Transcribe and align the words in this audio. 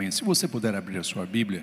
Amém. 0.00 0.10
Se 0.10 0.24
você 0.24 0.48
puder 0.48 0.74
abrir 0.74 0.96
a 0.96 1.02
sua 1.02 1.26
Bíblia, 1.26 1.62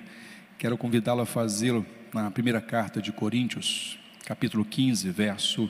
quero 0.60 0.78
convidá-lo 0.78 1.22
a 1.22 1.26
fazê-lo 1.26 1.84
na 2.14 2.30
primeira 2.30 2.62
carta 2.62 3.02
de 3.02 3.12
Coríntios, 3.12 3.98
capítulo 4.28 4.64
15, 4.64 5.10
verso 5.10 5.68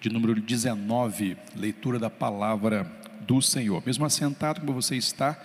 de 0.00 0.08
número 0.08 0.40
19, 0.40 1.36
leitura 1.56 1.98
da 1.98 2.08
palavra 2.08 2.84
do 3.22 3.42
Senhor. 3.42 3.82
Mesmo 3.84 4.04
assentado 4.04 4.60
como 4.60 4.72
você 4.72 4.94
está, 4.94 5.36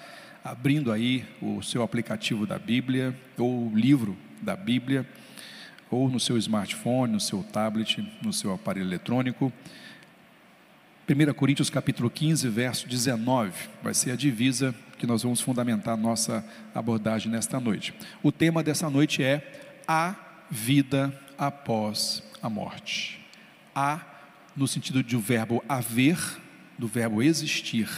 abrindo 0.44 0.92
aí 0.92 1.26
o 1.42 1.60
seu 1.63 1.82
aplicativo 1.82 2.46
da 2.46 2.60
Bíblia, 2.60 3.18
ou 3.36 3.72
o 3.72 3.76
livro 3.76 4.16
da 4.40 4.56
Bíblia, 4.56 5.10
ou 5.90 6.08
no 6.08 6.20
seu 6.20 6.38
smartphone, 6.38 7.14
no 7.14 7.20
seu 7.20 7.42
tablet, 7.42 8.08
no 8.22 8.32
seu 8.32 8.54
aparelho 8.54 8.86
eletrônico. 8.86 9.52
1 11.10 11.34
Coríntios 11.34 11.71
capítulo 11.71 12.07
15, 12.07 12.48
verso 12.50 12.88
19, 12.88 13.52
vai 13.82 13.96
ser 13.96 14.12
a 14.12 14.16
divisa 14.16 14.76
que 14.96 15.08
nós 15.08 15.23
vamos 15.23 15.41
fundamentar 15.41 15.98
nossa 15.98 16.46
abordagem 16.76 17.32
nesta 17.32 17.59
noite. 17.59 17.96
O 18.21 18.32
tema 18.32 18.62
dessa 18.62 18.91
noite 18.91 19.23
é 19.23 19.73
a 19.88 20.13
vida 20.52 21.12
após 21.35 22.22
a 22.44 22.48
morte. 22.48 23.26
A 23.73 24.02
no 24.55 24.68
sentido 24.68 25.02
de 25.02 25.16
o 25.16 25.20
verbo 25.20 25.63
haver, 25.68 26.20
do 26.77 26.88
verbo 26.88 27.23
existir, 27.23 27.90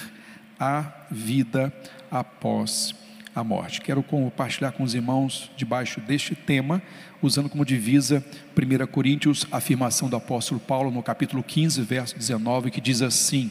a 0.58 0.90
vida 1.12 1.74
após 2.10 2.96
a 2.96 3.11
morte. 3.40 3.80
Quero 3.80 4.04
compartilhar 4.04 4.74
com 4.74 4.84
os 4.84 4.94
irmãos 4.94 5.50
debaixo 5.56 6.02
deste 6.02 6.36
tema, 6.36 6.82
usando 7.22 7.50
como 7.50 7.64
divisa 7.64 8.24
1 8.56 8.88
Coríntios, 8.88 9.48
a 9.52 9.58
afirmação 9.58 10.10
do 10.10 10.18
apóstolo 10.18 10.60
Paulo 10.60 10.92
no 10.92 11.02
capítulo 11.02 11.42
15, 11.42 11.82
verso 11.82 12.18
19, 12.18 12.70
que 12.70 12.82
diz 12.82 13.02
assim: 13.02 13.50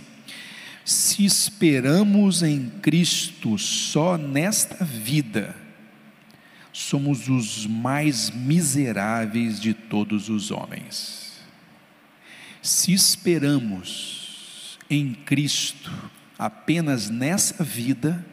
Se 0.84 1.24
esperamos 1.24 2.42
em 2.42 2.68
Cristo 2.82 3.56
só 3.56 4.18
nesta 4.18 4.84
vida, 4.84 5.56
somos 6.72 7.28
os 7.28 7.66
mais 7.66 8.30
miseráveis 8.30 9.58
de 9.58 9.72
todos 9.72 10.28
os 10.28 10.50
homens. 10.50 11.40
Se 12.62 12.92
esperamos 12.92 14.78
em 14.90 15.14
Cristo 15.14 15.90
apenas 16.38 17.08
nessa 17.08 17.64
vida, 17.64 18.24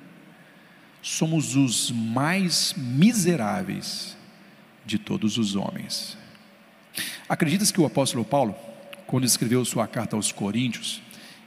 somos 1.01 1.55
os 1.55 1.91
mais 1.91 2.73
miseráveis 2.75 4.15
de 4.85 4.97
todos 4.97 5.37
os 5.37 5.55
homens. 5.55 6.17
Acreditas 7.27 7.71
que 7.71 7.81
o 7.81 7.85
apóstolo 7.85 8.25
Paulo, 8.25 8.55
quando 9.05 9.25
escreveu 9.25 9.63
sua 9.65 9.87
carta 9.87 10.15
aos 10.15 10.31
Coríntios, 10.31 11.01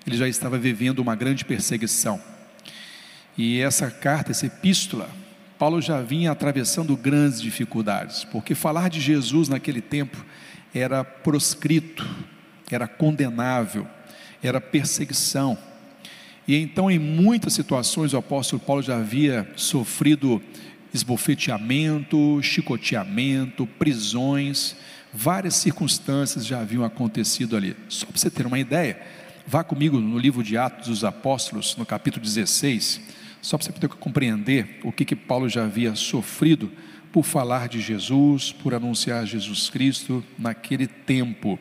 ele 0.06 0.16
já 0.16 0.28
estava 0.28 0.58
vivendo 0.58 0.98
uma 0.98 1.14
grande 1.14 1.44
perseguição. 1.44 2.20
E 3.36 3.60
essa 3.60 3.90
carta, 3.90 4.30
essa 4.30 4.46
epístola, 4.46 5.08
Paulo 5.58 5.80
já 5.80 6.00
vinha 6.00 6.32
atravessando 6.32 6.96
grandes 6.96 7.40
dificuldades, 7.40 8.24
porque 8.24 8.54
falar 8.54 8.88
de 8.88 9.00
Jesus 9.00 9.48
naquele 9.48 9.80
tempo 9.80 10.24
era 10.74 11.04
proscrito, 11.04 12.08
era 12.70 12.88
condenável, 12.88 13.86
era 14.42 14.60
perseguição. 14.60 15.58
E 16.50 16.56
então, 16.56 16.90
em 16.90 16.98
muitas 16.98 17.52
situações, 17.52 18.12
o 18.12 18.16
apóstolo 18.16 18.60
Paulo 18.60 18.82
já 18.82 18.96
havia 18.96 19.48
sofrido 19.54 20.42
esbofeteamento, 20.92 22.42
chicoteamento, 22.42 23.68
prisões, 23.78 24.74
várias 25.14 25.54
circunstâncias 25.54 26.44
já 26.44 26.60
haviam 26.60 26.82
acontecido 26.82 27.56
ali. 27.56 27.76
Só 27.88 28.04
para 28.04 28.18
você 28.18 28.28
ter 28.28 28.46
uma 28.46 28.58
ideia, 28.58 29.00
vá 29.46 29.62
comigo 29.62 30.00
no 30.00 30.18
livro 30.18 30.42
de 30.42 30.58
Atos 30.58 30.88
dos 30.88 31.04
Apóstolos, 31.04 31.76
no 31.76 31.86
capítulo 31.86 32.24
16, 32.24 33.00
só 33.40 33.56
para 33.56 33.66
você 33.66 33.72
poder 33.72 33.88
compreender 33.90 34.80
o 34.82 34.90
que, 34.90 35.04
que 35.04 35.14
Paulo 35.14 35.48
já 35.48 35.62
havia 35.62 35.94
sofrido 35.94 36.68
por 37.12 37.24
falar 37.24 37.68
de 37.68 37.80
Jesus, 37.80 38.50
por 38.50 38.74
anunciar 38.74 39.24
Jesus 39.24 39.70
Cristo 39.70 40.24
naquele 40.36 40.88
tempo. 40.88 41.60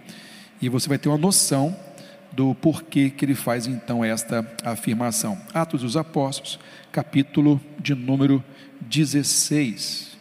E 0.59 0.67
você 0.67 0.89
vai 0.89 0.97
ter 0.97 1.09
uma 1.09 1.17
noção 1.19 1.77
do 2.31 2.53
porquê 2.55 3.09
que 3.09 3.25
ele 3.25 3.35
faz 3.35 3.67
então 3.67 4.03
esta 4.03 4.45
afirmação. 4.63 5.37
Atos 5.53 5.81
dos 5.81 5.97
Apóstolos, 5.97 6.59
capítulo 6.91 7.59
de 7.79 7.95
número 7.95 8.43
16. 8.81 10.17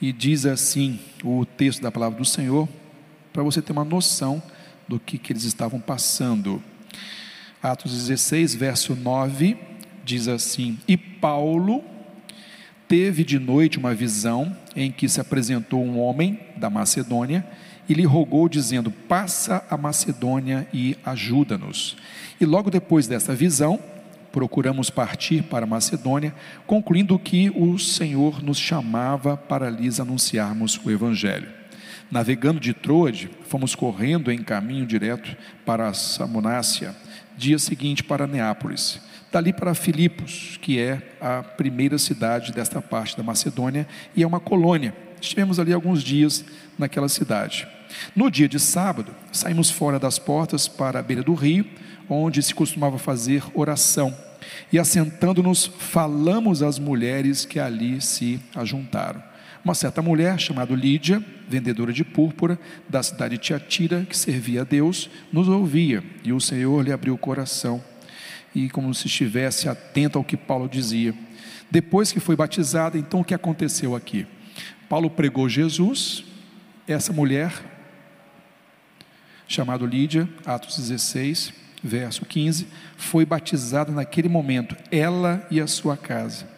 E 0.00 0.12
diz 0.12 0.46
assim 0.46 0.98
o 1.22 1.44
texto 1.44 1.82
da 1.82 1.92
palavra 1.92 2.18
do 2.18 2.24
Senhor, 2.24 2.68
para 3.32 3.42
você 3.42 3.62
ter 3.62 3.72
uma 3.72 3.84
noção 3.84 4.42
do 4.88 4.98
que, 4.98 5.18
que 5.18 5.32
eles 5.32 5.44
estavam 5.44 5.80
passando. 5.80 6.62
Atos 7.62 7.92
16, 7.92 8.54
verso 8.54 8.96
9, 8.96 9.56
diz 10.04 10.26
assim: 10.26 10.78
E 10.88 10.96
Paulo 10.96 11.84
teve 12.88 13.22
de 13.22 13.38
noite 13.38 13.78
uma 13.78 13.94
visão 13.94 14.56
em 14.74 14.90
que 14.90 15.08
se 15.08 15.20
apresentou 15.20 15.84
um 15.84 15.98
homem 16.00 16.40
da 16.56 16.68
Macedônia 16.68 17.46
e 17.90 17.94
lhe 17.94 18.04
rogou, 18.04 18.48
dizendo: 18.48 18.88
Passa 18.88 19.64
a 19.68 19.76
Macedônia 19.76 20.66
e 20.72 20.96
ajuda-nos. 21.04 21.96
E 22.40 22.46
logo 22.46 22.70
depois 22.70 23.08
dessa 23.08 23.34
visão, 23.34 23.80
procuramos 24.30 24.90
partir 24.90 25.42
para 25.42 25.64
a 25.64 25.68
Macedônia, 25.68 26.32
concluindo 26.68 27.18
que 27.18 27.50
o 27.50 27.76
Senhor 27.80 28.40
nos 28.44 28.58
chamava 28.58 29.36
para 29.36 29.68
lhes 29.68 29.98
anunciarmos 29.98 30.80
o 30.84 30.88
Evangelho. 30.88 31.48
Navegando 32.08 32.60
de 32.60 32.72
Troade, 32.72 33.28
fomos 33.48 33.74
correndo 33.74 34.30
em 34.30 34.38
caminho 34.38 34.86
direto 34.86 35.36
para 35.66 35.92
Samonácia, 35.92 36.94
dia 37.36 37.58
seguinte 37.58 38.04
para 38.04 38.26
Neápolis, 38.26 39.00
dali 39.32 39.52
para 39.52 39.74
Filipos, 39.74 40.58
que 40.62 40.78
é 40.78 41.02
a 41.20 41.42
primeira 41.42 41.98
cidade 41.98 42.52
desta 42.52 42.80
parte 42.80 43.16
da 43.16 43.24
Macedônia 43.24 43.86
e 44.14 44.22
é 44.22 44.26
uma 44.26 44.38
colônia. 44.38 44.94
Estivemos 45.20 45.58
ali 45.58 45.72
alguns 45.72 46.04
dias 46.04 46.44
naquela 46.78 47.08
cidade. 47.08 47.66
No 48.14 48.30
dia 48.30 48.48
de 48.48 48.58
sábado, 48.58 49.14
saímos 49.32 49.70
fora 49.70 49.98
das 49.98 50.18
portas 50.18 50.68
para 50.68 50.98
a 50.98 51.02
beira 51.02 51.22
do 51.22 51.34
rio, 51.34 51.64
onde 52.08 52.42
se 52.42 52.54
costumava 52.54 52.98
fazer 52.98 53.42
oração. 53.54 54.16
E 54.72 54.78
assentando-nos, 54.78 55.66
falamos 55.66 56.62
às 56.62 56.78
mulheres 56.78 57.44
que 57.44 57.58
ali 57.58 58.00
se 58.00 58.40
ajuntaram. 58.54 59.22
Uma 59.64 59.74
certa 59.74 60.00
mulher, 60.00 60.40
chamada 60.40 60.74
Lídia, 60.74 61.22
vendedora 61.46 61.92
de 61.92 62.02
púrpura, 62.02 62.58
da 62.88 63.02
cidade 63.02 63.36
de 63.36 63.42
Tiatira, 63.42 64.06
que 64.08 64.16
servia 64.16 64.62
a 64.62 64.64
Deus, 64.64 65.10
nos 65.30 65.48
ouvia, 65.48 66.02
e 66.24 66.32
o 66.32 66.40
Senhor 66.40 66.82
lhe 66.82 66.92
abriu 66.92 67.14
o 67.14 67.18
coração, 67.18 67.82
e 68.54 68.70
como 68.70 68.92
se 68.94 69.06
estivesse 69.06 69.68
atento 69.68 70.16
ao 70.16 70.24
que 70.24 70.36
Paulo 70.36 70.68
dizia. 70.68 71.14
Depois 71.70 72.10
que 72.10 72.18
foi 72.18 72.34
batizada, 72.34 72.96
então 72.96 73.20
o 73.20 73.24
que 73.24 73.34
aconteceu 73.34 73.94
aqui? 73.94 74.26
Paulo 74.88 75.10
pregou 75.10 75.48
Jesus, 75.48 76.24
essa 76.88 77.12
mulher 77.12 77.52
chamado 79.50 79.84
Lídia, 79.84 80.28
Atos 80.46 80.76
16, 80.76 81.52
verso 81.82 82.24
15, 82.24 82.68
foi 82.96 83.26
batizada 83.26 83.90
naquele 83.90 84.28
momento, 84.28 84.76
ela 84.92 85.44
e 85.50 85.60
a 85.60 85.66
sua 85.66 85.96
casa. 85.96 86.48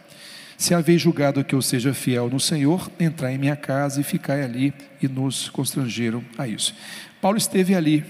Se 0.58 0.74
haveis 0.74 1.00
julgado 1.00 1.42
que 1.42 1.54
eu 1.54 1.62
seja 1.62 1.94
fiel 1.94 2.28
no 2.28 2.38
Senhor, 2.38 2.92
entrai 3.00 3.34
em 3.34 3.38
minha 3.38 3.56
casa 3.56 3.98
e 3.98 4.04
ficai 4.04 4.42
ali, 4.42 4.74
e 5.00 5.08
nos 5.08 5.48
constrangeram 5.48 6.22
a 6.36 6.46
isso. 6.46 6.74
Paulo 7.18 7.38
esteve 7.38 7.74
ali, 7.74 8.04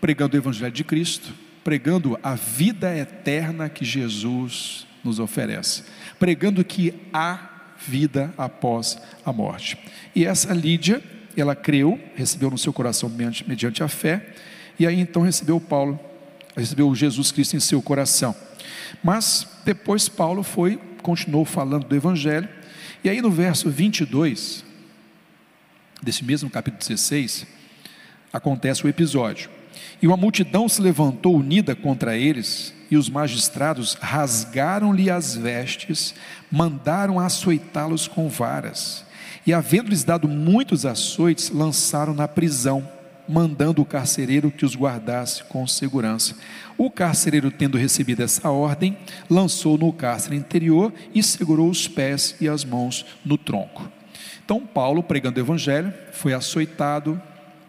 pregando 0.00 0.34
o 0.34 0.40
Evangelho 0.40 0.72
de 0.72 0.82
Cristo, 0.82 1.34
pregando 1.62 2.18
a 2.22 2.34
vida 2.34 2.96
eterna 2.96 3.68
que 3.68 3.84
Jesus 3.84 4.86
nos 5.04 5.20
oferece, 5.20 5.84
pregando 6.18 6.64
que 6.64 6.94
há 7.12 7.50
vida 7.86 8.32
após 8.38 8.98
a 9.26 9.32
morte. 9.32 9.76
E 10.14 10.24
essa 10.24 10.54
Lídia, 10.54 11.02
ela 11.40 11.54
creu, 11.54 12.00
recebeu 12.14 12.50
no 12.50 12.58
seu 12.58 12.72
coração 12.72 13.08
mediante, 13.08 13.48
mediante 13.48 13.82
a 13.82 13.88
fé, 13.88 14.34
e 14.78 14.86
aí 14.86 14.98
então 14.98 15.22
recebeu 15.22 15.60
Paulo, 15.60 15.98
recebeu 16.56 16.94
Jesus 16.94 17.30
Cristo 17.30 17.56
em 17.56 17.60
seu 17.60 17.82
coração. 17.82 18.34
Mas 19.02 19.46
depois 19.64 20.08
Paulo 20.08 20.42
foi, 20.42 20.80
continuou 21.02 21.44
falando 21.44 21.86
do 21.86 21.94
Evangelho, 21.94 22.48
e 23.04 23.08
aí 23.08 23.20
no 23.20 23.30
verso 23.30 23.70
22, 23.70 24.64
desse 26.02 26.24
mesmo 26.24 26.50
capítulo 26.50 26.80
16, 26.80 27.46
acontece 28.32 28.84
o 28.84 28.88
episódio. 28.88 29.50
E 30.00 30.06
uma 30.06 30.16
multidão 30.16 30.68
se 30.68 30.80
levantou 30.80 31.36
unida 31.36 31.74
contra 31.74 32.16
eles, 32.16 32.74
e 32.90 32.96
os 32.96 33.08
magistrados 33.08 33.94
rasgaram-lhe 33.94 35.10
as 35.10 35.36
vestes, 35.36 36.14
mandaram 36.50 37.18
açoitá-los 37.18 38.06
com 38.06 38.28
varas 38.28 39.05
e, 39.46 39.54
havendo-lhes 39.54 40.02
dado 40.02 40.26
muitos 40.26 40.84
açoites, 40.84 41.50
lançaram 41.50 42.12
na 42.12 42.26
prisão, 42.26 42.86
mandando 43.28 43.80
o 43.80 43.84
carcereiro 43.84 44.50
que 44.50 44.64
os 44.64 44.74
guardasse 44.74 45.44
com 45.44 45.66
segurança. 45.66 46.34
O 46.76 46.90
carcereiro, 46.90 47.50
tendo 47.50 47.78
recebido 47.78 48.22
essa 48.22 48.50
ordem, 48.50 48.96
lançou 49.30 49.78
no 49.78 49.92
cárcere 49.92 50.36
interior 50.36 50.92
e 51.14 51.22
segurou 51.22 51.70
os 51.70 51.88
pés 51.88 52.34
e 52.40 52.48
as 52.48 52.64
mãos 52.64 53.06
no 53.24 53.38
tronco. 53.38 53.90
Então, 54.44 54.60
Paulo, 54.66 55.02
pregando 55.02 55.40
o 55.40 55.42
evangelho, 55.42 55.92
foi 56.12 56.32
açoitado, 56.32 57.20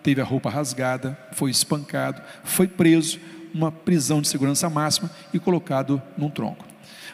teve 0.04 0.22
a 0.22 0.26
roupa 0.26 0.50
rasgada, 0.50 1.18
foi 1.32 1.50
espancado, 1.50 2.22
foi 2.44 2.68
preso, 2.68 3.20
numa 3.54 3.72
prisão 3.72 4.22
de 4.22 4.28
segurança 4.28 4.70
máxima 4.70 5.10
e 5.34 5.40
colocado 5.40 6.02
num 6.18 6.30
tronco. 6.30 6.67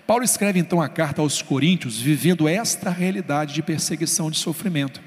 Paulo 0.05 0.23
escreve 0.23 0.59
então 0.59 0.81
a 0.81 0.89
carta 0.89 1.21
aos 1.21 1.41
Coríntios, 1.41 1.99
vivendo 1.99 2.47
esta 2.47 2.89
realidade 2.89 3.53
de 3.53 3.61
perseguição, 3.61 4.29
de 4.29 4.37
sofrimento. 4.37 5.01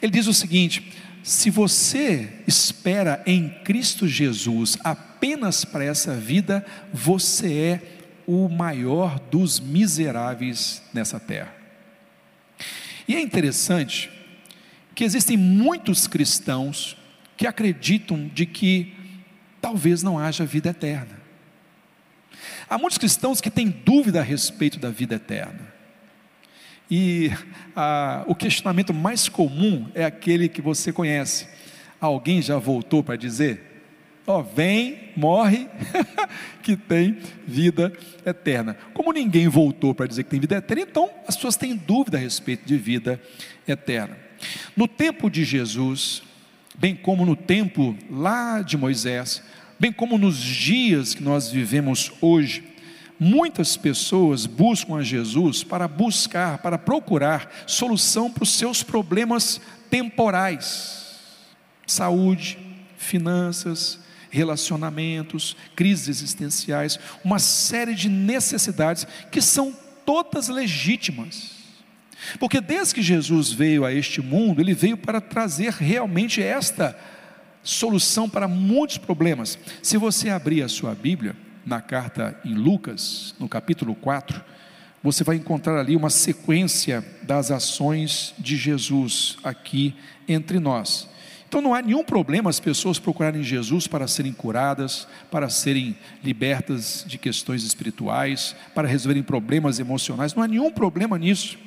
Ele 0.00 0.12
diz 0.12 0.26
o 0.26 0.34
seguinte: 0.34 0.92
se 1.22 1.50
você 1.50 2.32
espera 2.46 3.22
em 3.26 3.48
Cristo 3.64 4.06
Jesus 4.06 4.78
apenas 4.84 5.64
para 5.64 5.84
essa 5.84 6.14
vida, 6.14 6.64
você 6.92 7.52
é 7.52 7.82
o 8.26 8.48
maior 8.48 9.18
dos 9.18 9.58
miseráveis 9.58 10.82
nessa 10.92 11.18
terra. 11.18 11.54
E 13.08 13.14
é 13.16 13.20
interessante 13.20 14.10
que 14.94 15.02
existem 15.02 15.36
muitos 15.36 16.06
cristãos 16.06 16.96
que 17.36 17.46
acreditam 17.46 18.28
de 18.28 18.44
que 18.44 18.94
talvez 19.60 20.02
não 20.02 20.18
haja 20.18 20.44
vida 20.44 20.70
eterna. 20.70 21.17
Há 22.68 22.78
muitos 22.78 22.98
cristãos 22.98 23.40
que 23.40 23.50
têm 23.50 23.68
dúvida 23.68 24.20
a 24.20 24.22
respeito 24.22 24.78
da 24.78 24.90
vida 24.90 25.14
eterna. 25.16 25.78
E 26.90 27.30
o 28.26 28.34
questionamento 28.34 28.94
mais 28.94 29.28
comum 29.28 29.90
é 29.94 30.04
aquele 30.04 30.48
que 30.48 30.62
você 30.62 30.92
conhece. 30.92 31.46
Alguém 32.00 32.40
já 32.40 32.56
voltou 32.58 33.02
para 33.02 33.16
dizer? 33.16 33.68
Ó, 34.26 34.40
oh, 34.40 34.42
vem, 34.42 35.10
morre, 35.16 35.66
que 36.62 36.76
tem 36.76 37.16
vida 37.46 37.92
eterna. 38.26 38.76
Como 38.92 39.10
ninguém 39.10 39.48
voltou 39.48 39.94
para 39.94 40.06
dizer 40.06 40.24
que 40.24 40.30
tem 40.30 40.38
vida 40.38 40.56
eterna, 40.56 40.82
então 40.82 41.10
as 41.26 41.34
pessoas 41.34 41.56
têm 41.56 41.74
dúvida 41.74 42.18
a 42.18 42.20
respeito 42.20 42.66
de 42.66 42.76
vida 42.76 43.20
eterna. 43.66 44.16
No 44.76 44.86
tempo 44.86 45.30
de 45.30 45.44
Jesus, 45.44 46.22
bem 46.78 46.94
como 46.94 47.24
no 47.24 47.34
tempo 47.34 47.96
lá 48.10 48.60
de 48.60 48.76
Moisés, 48.76 49.42
bem 49.78 49.92
como 49.92 50.18
nos 50.18 50.36
dias 50.36 51.14
que 51.14 51.22
nós 51.22 51.50
vivemos 51.50 52.12
hoje, 52.20 52.64
muitas 53.18 53.76
pessoas 53.76 54.46
buscam 54.46 54.96
a 54.96 55.02
Jesus 55.02 55.62
para 55.64 55.88
buscar, 55.88 56.58
para 56.58 56.78
procurar 56.78 57.50
solução 57.66 58.30
para 58.30 58.42
os 58.42 58.50
seus 58.50 58.82
problemas 58.82 59.60
temporais, 59.90 61.16
saúde, 61.86 62.58
finanças, 62.96 64.00
relacionamentos, 64.30 65.56
crises 65.74 66.08
existenciais, 66.08 66.98
uma 67.24 67.38
série 67.38 67.94
de 67.94 68.08
necessidades 68.08 69.06
que 69.30 69.40
são 69.40 69.74
todas 70.04 70.48
legítimas. 70.48 71.56
Porque 72.38 72.60
desde 72.60 72.94
que 72.94 73.02
Jesus 73.02 73.52
veio 73.52 73.84
a 73.84 73.92
este 73.92 74.20
mundo, 74.20 74.60
ele 74.60 74.74
veio 74.74 74.96
para 74.96 75.20
trazer 75.20 75.72
realmente 75.72 76.42
esta 76.42 76.98
solução 77.68 78.28
para 78.30 78.48
muitos 78.48 78.96
problemas. 78.96 79.58
Se 79.82 79.98
você 79.98 80.30
abrir 80.30 80.62
a 80.62 80.68
sua 80.68 80.94
Bíblia, 80.94 81.36
na 81.66 81.82
carta 81.82 82.40
em 82.42 82.54
Lucas, 82.54 83.34
no 83.38 83.46
capítulo 83.46 83.94
4, 83.94 84.42
você 85.02 85.22
vai 85.22 85.36
encontrar 85.36 85.78
ali 85.78 85.94
uma 85.94 86.08
sequência 86.08 87.04
das 87.22 87.50
ações 87.50 88.34
de 88.38 88.56
Jesus 88.56 89.36
aqui 89.44 89.94
entre 90.26 90.58
nós. 90.58 91.08
Então 91.46 91.60
não 91.60 91.74
há 91.74 91.82
nenhum 91.82 92.02
problema 92.02 92.48
as 92.48 92.58
pessoas 92.58 92.98
procurarem 92.98 93.42
Jesus 93.42 93.86
para 93.86 94.08
serem 94.08 94.32
curadas, 94.32 95.06
para 95.30 95.50
serem 95.50 95.96
libertas 96.24 97.04
de 97.06 97.18
questões 97.18 97.64
espirituais, 97.64 98.56
para 98.74 98.88
resolverem 98.88 99.22
problemas 99.22 99.78
emocionais, 99.78 100.34
não 100.34 100.42
há 100.42 100.48
nenhum 100.48 100.70
problema 100.70 101.18
nisso. 101.18 101.58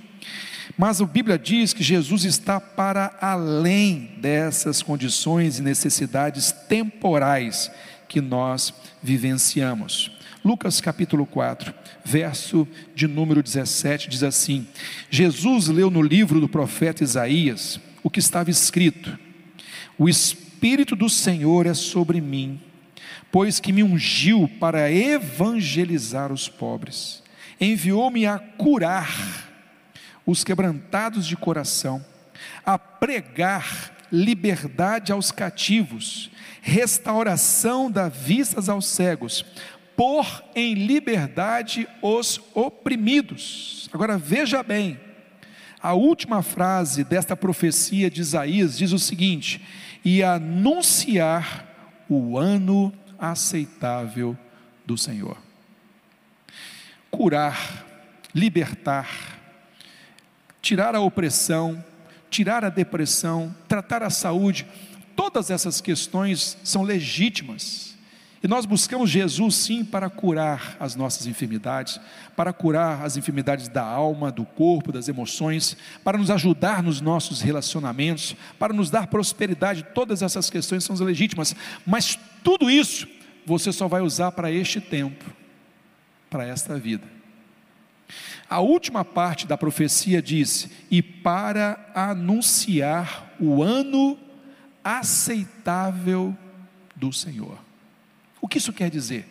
Mas 0.77 1.01
a 1.01 1.05
Bíblia 1.05 1.37
diz 1.37 1.73
que 1.73 1.83
Jesus 1.83 2.23
está 2.23 2.59
para 2.59 3.17
além 3.19 4.15
dessas 4.17 4.81
condições 4.81 5.59
e 5.59 5.61
necessidades 5.61 6.51
temporais 6.51 7.69
que 8.07 8.21
nós 8.21 8.73
vivenciamos. 9.01 10.11
Lucas 10.43 10.81
capítulo 10.81 11.25
4, 11.25 11.73
verso 12.03 12.67
de 12.95 13.07
número 13.07 13.43
17 13.43 14.09
diz 14.09 14.23
assim: 14.23 14.67
Jesus 15.09 15.67
leu 15.67 15.91
no 15.91 16.01
livro 16.01 16.39
do 16.39 16.49
profeta 16.49 17.03
Isaías 17.03 17.79
o 18.01 18.09
que 18.09 18.19
estava 18.19 18.49
escrito: 18.49 19.17
O 19.97 20.09
Espírito 20.09 20.95
do 20.95 21.09
Senhor 21.09 21.67
é 21.67 21.73
sobre 21.73 22.19
mim, 22.19 22.59
pois 23.31 23.59
que 23.59 23.71
me 23.71 23.83
ungiu 23.83 24.49
para 24.59 24.91
evangelizar 24.91 26.31
os 26.31 26.49
pobres, 26.49 27.21
enviou-me 27.59 28.25
a 28.25 28.39
curar 28.39 29.50
os 30.25 30.43
quebrantados 30.43 31.25
de 31.25 31.35
coração, 31.35 32.03
a 32.65 32.77
pregar 32.77 33.95
liberdade 34.11 35.11
aos 35.11 35.31
cativos, 35.31 36.29
restauração 36.61 37.89
da 37.89 38.09
vistas 38.09 38.69
aos 38.69 38.85
cegos, 38.85 39.45
pôr 39.95 40.43
em 40.55 40.73
liberdade 40.73 41.87
os 42.01 42.41
oprimidos. 42.53 43.89
Agora 43.93 44.17
veja 44.17 44.61
bem, 44.61 44.99
a 45.81 45.93
última 45.93 46.43
frase 46.43 47.03
desta 47.03 47.35
profecia 47.35 48.09
de 48.09 48.21
Isaías 48.21 48.77
diz 48.77 48.91
o 48.91 48.99
seguinte: 48.99 49.61
e 50.03 50.23
anunciar 50.23 51.67
o 52.07 52.37
ano 52.37 52.93
aceitável 53.17 54.37
do 54.85 54.97
Senhor. 54.97 55.37
Curar, 57.09 57.85
libertar, 58.33 59.40
tirar 60.61 60.95
a 60.95 61.01
opressão, 61.01 61.83
tirar 62.29 62.63
a 62.63 62.69
depressão, 62.69 63.53
tratar 63.67 64.03
a 64.03 64.09
saúde, 64.09 64.65
todas 65.15 65.49
essas 65.49 65.81
questões 65.81 66.57
são 66.63 66.83
legítimas. 66.83 67.91
E 68.43 68.47
nós 68.47 68.65
buscamos 68.65 69.09
Jesus 69.09 69.53
sim 69.55 69.85
para 69.85 70.09
curar 70.09 70.75
as 70.79 70.95
nossas 70.95 71.27
enfermidades, 71.27 71.99
para 72.35 72.51
curar 72.51 73.03
as 73.05 73.15
enfermidades 73.15 73.67
da 73.67 73.83
alma, 73.83 74.31
do 74.31 74.45
corpo, 74.45 74.91
das 74.91 75.07
emoções, 75.07 75.77
para 76.03 76.17
nos 76.17 76.31
ajudar 76.31 76.81
nos 76.81 77.01
nossos 77.01 77.39
relacionamentos, 77.41 78.35
para 78.57 78.73
nos 78.73 78.89
dar 78.89 79.07
prosperidade. 79.07 79.85
Todas 79.93 80.23
essas 80.23 80.49
questões 80.49 80.83
são 80.83 80.95
legítimas, 80.95 81.55
mas 81.85 82.17
tudo 82.43 82.69
isso 82.69 83.07
você 83.45 83.71
só 83.71 83.87
vai 83.87 84.01
usar 84.01 84.31
para 84.31 84.51
este 84.51 84.81
tempo, 84.81 85.23
para 86.27 86.43
esta 86.43 86.79
vida. 86.79 87.21
A 88.51 88.59
última 88.59 89.05
parte 89.05 89.47
da 89.47 89.57
profecia 89.57 90.21
diz: 90.21 90.67
e 90.91 91.01
para 91.01 91.89
anunciar 91.95 93.33
o 93.39 93.63
ano 93.63 94.19
aceitável 94.83 96.37
do 96.93 97.13
Senhor. 97.13 97.57
O 98.41 98.49
que 98.49 98.57
isso 98.57 98.73
quer 98.73 98.89
dizer? 98.89 99.25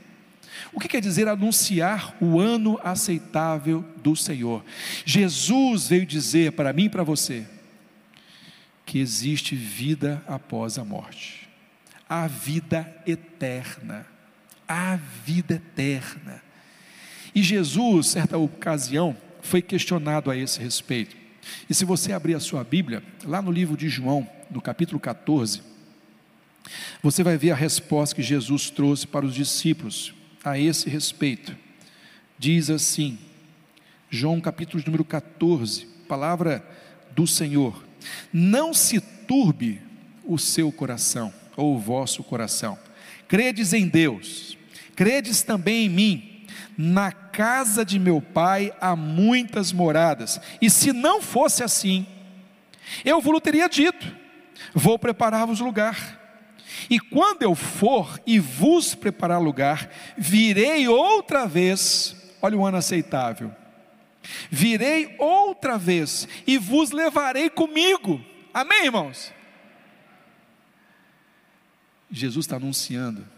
O 0.73 0.81
que 0.81 0.89
quer 0.89 1.03
dizer 1.03 1.29
anunciar 1.29 2.17
o 2.19 2.41
ano 2.41 2.81
aceitável 2.83 3.85
do 4.03 4.17
Senhor? 4.17 4.65
Jesus 5.05 5.89
veio 5.89 6.07
dizer 6.07 6.53
para 6.53 6.73
mim 6.73 6.85
e 6.85 6.89
para 6.91 7.03
você 7.03 7.47
que 8.87 9.01
existe 9.01 9.55
vida 9.55 10.25
após 10.27 10.79
a 10.79 10.85
morte, 10.85 11.47
a 12.09 12.27
vida 12.27 12.91
eterna, 13.07 14.07
a 14.67 14.97
vida 14.97 15.57
eterna. 15.57 16.43
E 17.35 17.43
Jesus, 17.43 18.09
certa 18.09 18.37
ocasião, 18.39 19.17
foi 19.43 19.63
questionado 19.63 20.31
a 20.31 20.37
esse 20.37 20.61
respeito. 20.61 21.17
E 21.69 21.75
se 21.75 21.85
você 21.85 22.13
abrir 22.13 22.35
a 22.35 22.41
sua 22.41 22.63
Bíblia, 22.63 23.03
lá 23.25 23.41
no 23.41 23.51
livro 23.51 23.77
de 23.77 23.89
João, 23.89 24.29
no 24.51 24.61
capítulo 24.61 25.01
14, 25.01 25.63
você 27.03 27.23
vai 27.23 27.37
ver 27.37 27.53
a 27.53 27.57
resposta 27.57 28.15
que 28.15 28.23
Jesus 28.23 28.71
trouxe 28.71 29.07
para 29.07 29.25
os 29.25 29.35
discípulos 29.35 30.15
a 30.45 30.59
esse 30.59 30.89
respeito. 30.89 31.57
Diz 32.39 32.71
assim, 32.71 33.19
João 34.09 34.41
capítulo 34.41 34.83
número 34.85 35.05
14, 35.05 35.87
palavra 36.09 36.65
do 37.13 37.27
Senhor: 37.27 37.85
Não 38.33 38.75
se 38.75 39.01
turbe 39.01 39.81
o 40.25 40.39
seu 40.39 40.73
coração, 40.73 41.33
ou 41.57 41.77
o 41.77 41.79
vosso 41.79 42.23
coração. 42.23 42.79
Credes 43.29 43.73
em 43.73 43.87
Deus, 43.87 44.59
credes 44.97 45.43
também 45.43 45.87
em 45.87 45.89
mim. 45.89 46.30
Na 46.83 47.13
casa 47.13 47.85
de 47.85 47.99
meu 47.99 48.23
pai 48.23 48.73
há 48.81 48.97
muitas 48.97 49.71
moradas, 49.71 50.41
e 50.63 50.71
se 50.71 50.95
não 50.95 51.21
fosse 51.21 51.63
assim, 51.63 52.07
eu 53.05 53.21
vos 53.21 53.39
teria 53.39 53.69
dito: 53.69 54.17
vou 54.73 54.99
preparar-vos 54.99 55.61
lugar. 55.61 56.19
E 56.89 56.99
quando 56.99 57.43
eu 57.43 57.55
for 57.55 58.19
e 58.27 58.39
vos 58.39 58.95
preparar 58.95 59.43
lugar, 59.43 59.91
virei 60.17 60.89
outra 60.89 61.47
vez, 61.47 62.17
olha 62.41 62.57
o 62.57 62.65
ano 62.65 62.79
aceitável, 62.79 63.55
virei 64.51 65.17
outra 65.19 65.77
vez 65.77 66.27
e 66.47 66.57
vos 66.57 66.93
levarei 66.93 67.51
comigo. 67.51 68.25
Amém, 68.55 68.87
irmãos? 68.87 69.35
Jesus 72.11 72.47
está 72.47 72.57
anunciando 72.57 73.29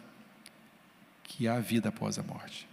que 1.24 1.48
há 1.48 1.58
vida 1.58 1.88
após 1.88 2.20
a 2.20 2.22
morte. 2.22 2.70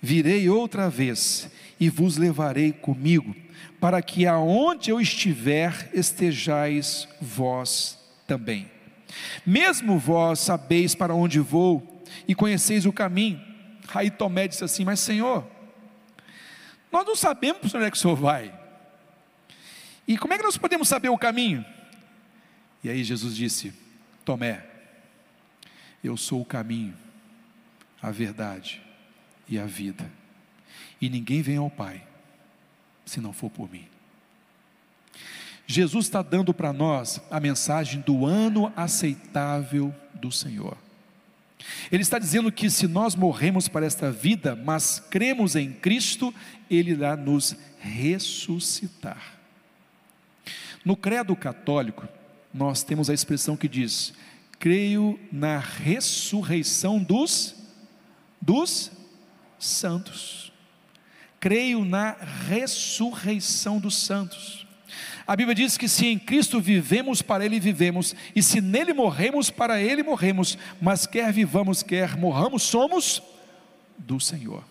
Virei 0.00 0.48
outra 0.48 0.88
vez 0.88 1.50
e 1.80 1.88
vos 1.88 2.16
levarei 2.16 2.72
comigo, 2.72 3.34
para 3.80 4.00
que 4.02 4.26
aonde 4.26 4.90
eu 4.90 5.00
estiver 5.00 5.90
estejais 5.92 7.08
vós 7.20 7.98
também. 8.26 8.70
Mesmo 9.44 9.98
vós 9.98 10.40
sabeis 10.40 10.94
para 10.94 11.14
onde 11.14 11.40
vou 11.40 12.04
e 12.26 12.34
conheceis 12.34 12.86
o 12.86 12.92
caminho, 12.92 13.40
Aí 13.94 14.10
Tomé 14.10 14.48
disse 14.48 14.64
assim: 14.64 14.84
Mas 14.84 15.00
Senhor, 15.00 15.46
nós 16.90 17.06
não 17.06 17.16
sabemos 17.16 17.70
para 17.70 17.78
onde 17.78 17.88
é 17.88 17.90
que 17.90 17.96
o 17.96 18.00
Senhor 18.00 18.16
vai. 18.16 18.52
E 20.06 20.16
como 20.16 20.34
é 20.34 20.38
que 20.38 20.44
nós 20.44 20.56
podemos 20.56 20.88
saber 20.88 21.08
o 21.08 21.18
caminho? 21.18 21.64
E 22.82 22.90
aí 22.90 23.02
Jesus 23.04 23.36
disse: 23.36 23.72
Tomé, 24.24 24.64
eu 26.02 26.16
sou 26.16 26.40
o 26.40 26.44
caminho, 26.44 26.94
a 28.02 28.10
verdade 28.10 28.82
e 29.48 29.58
a 29.58 29.66
vida. 29.66 30.10
E 31.00 31.08
ninguém 31.08 31.42
vem 31.42 31.56
ao 31.56 31.70
Pai 31.70 32.02
se 33.04 33.20
não 33.20 33.32
for 33.32 33.50
por 33.50 33.70
mim. 33.70 33.86
Jesus 35.66 36.06
está 36.06 36.22
dando 36.22 36.54
para 36.54 36.72
nós 36.72 37.20
a 37.30 37.40
mensagem 37.40 38.00
do 38.00 38.24
ano 38.24 38.72
aceitável 38.76 39.94
do 40.14 40.30
Senhor. 40.30 40.76
Ele 41.90 42.02
está 42.02 42.18
dizendo 42.18 42.52
que 42.52 42.70
se 42.70 42.86
nós 42.86 43.14
morremos 43.14 43.66
para 43.66 43.86
esta 43.86 44.10
vida, 44.10 44.54
mas 44.54 45.00
cremos 45.10 45.56
em 45.56 45.72
Cristo, 45.72 46.32
Ele 46.70 46.92
irá 46.92 47.16
nos 47.16 47.56
ressuscitar. 47.80 49.38
No 50.84 50.96
credo 50.96 51.34
católico, 51.34 52.06
nós 52.54 52.84
temos 52.84 53.10
a 53.10 53.14
expressão 53.14 53.56
que 53.56 53.68
diz: 53.68 54.12
creio 54.58 55.18
na 55.32 55.58
ressurreição 55.58 57.02
dos, 57.02 57.56
dos 58.40 58.92
santos. 59.58 60.52
Creio 61.40 61.84
na 61.84 62.16
ressurreição 62.48 63.78
dos 63.78 63.96
santos. 63.96 64.66
A 65.26 65.34
Bíblia 65.34 65.54
diz 65.54 65.76
que 65.76 65.88
se 65.88 66.06
em 66.06 66.18
Cristo 66.18 66.60
vivemos, 66.60 67.20
para 67.20 67.44
Ele 67.44 67.58
vivemos, 67.58 68.14
e 68.34 68.42
se 68.42 68.60
nele 68.60 68.92
morremos, 68.92 69.50
para 69.50 69.80
Ele 69.82 70.02
morremos, 70.02 70.56
mas 70.80 71.06
quer 71.06 71.32
vivamos, 71.32 71.82
quer 71.82 72.16
morramos, 72.16 72.62
somos 72.62 73.20
do 73.98 74.20
Senhor. 74.20 74.64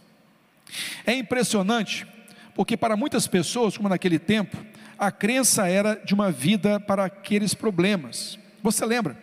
É 1.05 1.13
impressionante, 1.13 2.07
porque 2.53 2.77
para 2.77 2.95
muitas 2.95 3.27
pessoas, 3.27 3.75
como 3.75 3.89
naquele 3.89 4.17
tempo, 4.17 4.57
a 4.97 5.11
crença 5.11 5.67
era 5.67 5.95
de 5.95 6.13
uma 6.13 6.31
vida 6.31 6.79
para 6.79 7.05
aqueles 7.05 7.53
problemas. 7.53 8.39
Você 8.63 8.85
lembra? 8.85 9.17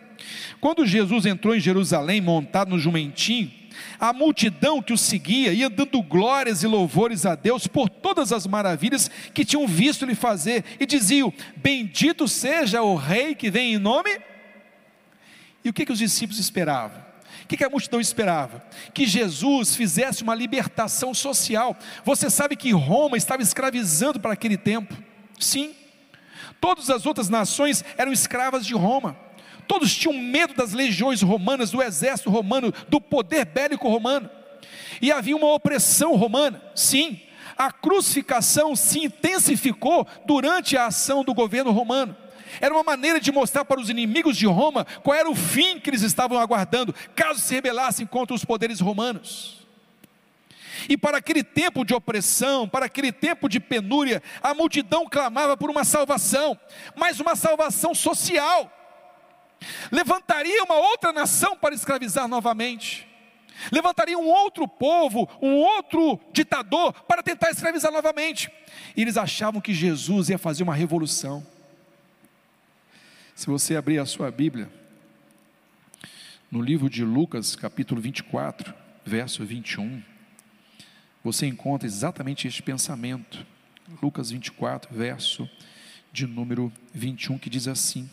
Quando 0.61 0.85
Jesus 0.85 1.25
entrou 1.25 1.55
em 1.55 1.59
Jerusalém 1.59 2.21
montado 2.21 2.69
no 2.69 2.79
jumentinho, 2.79 3.51
a 3.99 4.13
multidão 4.13 4.81
que 4.81 4.93
o 4.93 4.97
seguia 4.97 5.53
ia 5.53 5.69
dando 5.69 6.01
glórias 6.01 6.63
e 6.63 6.67
louvores 6.67 7.25
a 7.25 7.35
Deus 7.35 7.67
por 7.67 7.89
todas 7.89 8.31
as 8.31 8.45
maravilhas 8.47 9.09
que 9.33 9.45
tinham 9.45 9.67
visto 9.67 10.03
ele 10.05 10.15
fazer 10.15 10.63
e 10.79 10.85
diziam: 10.85 11.33
Bendito 11.55 12.27
seja 12.27 12.81
o 12.81 12.95
Rei 12.95 13.35
que 13.35 13.49
vem 13.49 13.73
em 13.73 13.77
nome. 13.77 14.09
E 15.63 15.69
o 15.69 15.73
que, 15.73 15.85
que 15.85 15.91
os 15.91 15.99
discípulos 15.99 16.39
esperavam? 16.39 17.03
O 17.43 17.47
que, 17.47 17.57
que 17.57 17.63
a 17.63 17.69
multidão 17.69 17.99
esperava? 17.99 18.63
Que 18.93 19.05
Jesus 19.05 19.75
fizesse 19.75 20.23
uma 20.23 20.35
libertação 20.35 21.13
social. 21.13 21.77
Você 22.03 22.29
sabe 22.29 22.55
que 22.55 22.71
Roma 22.71 23.17
estava 23.17 23.41
escravizando 23.41 24.19
para 24.19 24.33
aquele 24.33 24.57
tempo. 24.57 24.95
Sim, 25.39 25.75
todas 26.61 26.89
as 26.89 27.05
outras 27.05 27.29
nações 27.29 27.83
eram 27.97 28.11
escravas 28.11 28.65
de 28.65 28.73
Roma. 28.73 29.17
Todos 29.67 29.95
tinham 29.95 30.17
medo 30.17 30.53
das 30.53 30.73
legiões 30.73 31.21
romanas, 31.21 31.71
do 31.71 31.81
exército 31.81 32.29
romano, 32.29 32.73
do 32.89 32.99
poder 32.99 33.45
bélico 33.45 33.87
romano. 33.87 34.29
E 35.01 35.11
havia 35.11 35.35
uma 35.35 35.53
opressão 35.53 36.15
romana, 36.15 36.61
sim. 36.75 37.19
A 37.57 37.71
crucificação 37.71 38.75
se 38.75 38.99
intensificou 38.99 40.07
durante 40.25 40.75
a 40.75 40.87
ação 40.87 41.23
do 41.23 41.33
governo 41.33 41.71
romano. 41.71 42.15
Era 42.61 42.73
uma 42.73 42.83
maneira 42.83 43.19
de 43.19 43.31
mostrar 43.31 43.65
para 43.65 43.79
os 43.79 43.89
inimigos 43.89 44.37
de 44.37 44.45
Roma 44.45 44.85
qual 45.03 45.17
era 45.17 45.29
o 45.29 45.35
fim 45.35 45.79
que 45.79 45.89
eles 45.89 46.01
estavam 46.01 46.37
aguardando, 46.37 46.93
caso 47.15 47.39
se 47.39 47.53
rebelassem 47.53 48.05
contra 48.05 48.35
os 48.35 48.45
poderes 48.45 48.79
romanos. 48.79 49.63
E 50.89 50.97
para 50.97 51.17
aquele 51.17 51.43
tempo 51.43 51.85
de 51.85 51.93
opressão, 51.93 52.67
para 52.67 52.85
aquele 52.85 53.11
tempo 53.11 53.47
de 53.47 53.59
penúria, 53.59 54.21
a 54.41 54.53
multidão 54.53 55.07
clamava 55.09 55.55
por 55.55 55.69
uma 55.69 55.83
salvação, 55.83 56.57
mas 56.95 57.19
uma 57.19 57.35
salvação 57.35 57.95
social 57.95 58.71
levantaria 59.91 60.63
uma 60.63 60.75
outra 60.75 61.11
nação 61.11 61.55
para 61.55 61.75
escravizar 61.75 62.27
novamente, 62.27 63.07
levantaria 63.71 64.17
um 64.17 64.27
outro 64.27 64.67
povo, 64.67 65.29
um 65.41 65.53
outro 65.55 66.19
ditador 66.31 66.93
para 67.03 67.23
tentar 67.23 67.51
escravizar 67.51 67.91
novamente. 67.91 68.51
E 68.95 69.01
eles 69.01 69.17
achavam 69.17 69.61
que 69.61 69.73
Jesus 69.73 70.29
ia 70.29 70.37
fazer 70.37 70.63
uma 70.63 70.75
revolução. 70.75 71.45
Se 73.35 73.47
você 73.47 73.75
abrir 73.75 73.99
a 73.99 74.05
sua 74.05 74.29
Bíblia, 74.29 74.71
no 76.51 76.61
livro 76.61 76.89
de 76.89 77.03
Lucas, 77.03 77.55
capítulo 77.55 77.99
24, 77.99 78.73
verso 79.03 79.43
21, 79.43 80.03
você 81.23 81.47
encontra 81.47 81.87
exatamente 81.87 82.47
este 82.47 82.61
pensamento. 82.61 83.43
Lucas 84.01 84.29
24, 84.29 84.93
verso 84.95 85.49
de 86.11 86.27
número 86.27 86.71
21, 86.93 87.39
que 87.39 87.49
diz 87.49 87.67
assim: 87.67 88.09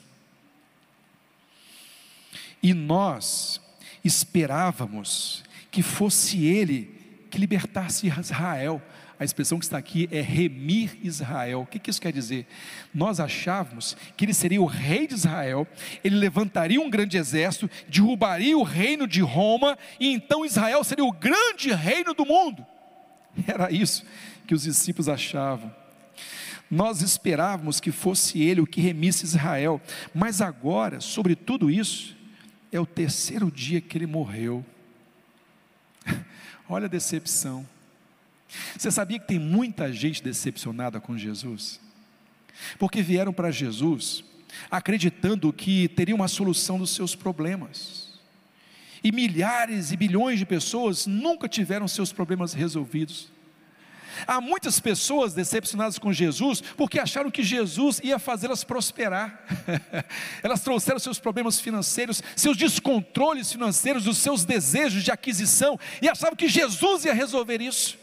e 2.63 2.75
nós 2.75 3.61
esperávamos 4.05 5.45
que 5.71 5.83
fosse 5.83 6.45
Ele 6.45 7.01
que 7.31 7.39
libertasse 7.39 8.09
Israel. 8.09 8.83
A 9.19 9.25
expressão 9.25 9.59
que 9.59 9.65
está 9.67 9.77
aqui 9.77 10.09
é 10.11 10.21
remir 10.23 10.97
Israel. 11.03 11.61
O 11.61 11.67
que, 11.67 11.91
isso 11.91 12.01
quer 12.01 12.13
dizer? 12.13 12.47
Nós 12.93 13.21
achávamos 13.21 13.95
que 14.17 14.25
ele 14.25 14.33
seria 14.33 14.61
o 14.63 14.65
rei 14.65 15.07
de 15.07 15.13
Israel, 15.13 15.69
ele 16.03 16.17
levantaria 16.17 16.81
um 16.81 16.89
grande 16.89 17.19
exército, 17.19 17.71
derrubaria 17.87 18.57
o 18.57 18.63
reino 18.63 19.07
de 19.07 19.21
Roma, 19.21 19.77
e 20.01 20.11
então 20.11 20.45
Israel 20.45 20.83
seria 20.83 21.05
o 21.05 21.13
grande 21.13 21.71
reino 21.71 22.15
do 22.15 22.25
mundo. 22.25 22.67
Era 23.47 23.71
isso 23.71 24.05
que 24.47 24.55
os 24.55 24.63
discípulos 24.63 25.09
achavam. 25.09 25.71
Nós 26.71 27.03
esperávamos 27.03 27.79
que 27.79 27.93
fosse 27.93 28.41
ele 28.43 28.63
o 28.63 28.67
que 28.67 28.81
remisse 28.81 29.25
Israel, 29.25 29.83
mas 30.15 30.41
agora, 30.41 30.99
sobre 31.01 31.37
tudo 31.37 31.71
isso, 31.71 32.17
é 32.73 32.79
o 32.79 32.87
terceiro 32.87 33.51
dia 33.51 33.81
que 33.81 33.97
ele 33.99 34.07
morreu. 34.07 34.65
Olha 36.69 36.87
a 36.87 36.89
decepção. 36.89 37.67
Você 38.77 38.91
sabia 38.91 39.19
que 39.19 39.27
tem 39.27 39.39
muita 39.39 39.93
gente 39.93 40.23
decepcionada 40.23 41.01
com 41.01 41.17
Jesus? 41.17 41.81
Porque 42.79 43.03
vieram 43.03 43.33
para 43.33 43.51
Jesus 43.51 44.25
acreditando 44.71 45.53
que 45.53 45.89
teria 45.89 46.15
uma 46.15 46.29
solução 46.29 46.79
dos 46.79 46.91
seus 46.91 47.15
problemas. 47.15 48.19
E 49.03 49.11
milhares 49.13 49.93
e 49.93 49.97
bilhões 49.97 50.39
de 50.39 50.45
pessoas 50.45 51.07
nunca 51.07 51.49
tiveram 51.49 51.89
seus 51.89 52.13
problemas 52.13 52.53
resolvidos. 52.53 53.31
Há 54.27 54.41
muitas 54.41 54.81
pessoas 54.81 55.35
decepcionadas 55.35 55.99
com 55.99 56.13
Jesus 56.13 56.61
porque 56.77 56.99
acharam 56.99 57.31
que 57.31 57.43
Jesus 57.43 58.01
ia 58.03 58.19
fazê-las 58.19 58.65
prosperar. 58.65 59.45
Elas 60.43 60.61
trouxeram 60.61 60.99
seus 60.99 61.19
problemas 61.19 61.61
financeiros, 61.61 62.23
seus 62.37 62.57
descontroles 62.57 63.53
financeiros, 63.53 64.07
os 64.07 64.19
seus 64.19 64.45
desejos 64.45 65.03
de 65.03 65.11
aquisição 65.11 65.79
e 66.01 66.09
achavam 66.09 66.37
que 66.37 66.49
Jesus 66.49 67.05
ia 67.05 67.15
resolver 67.15 67.61
isso. 67.61 67.99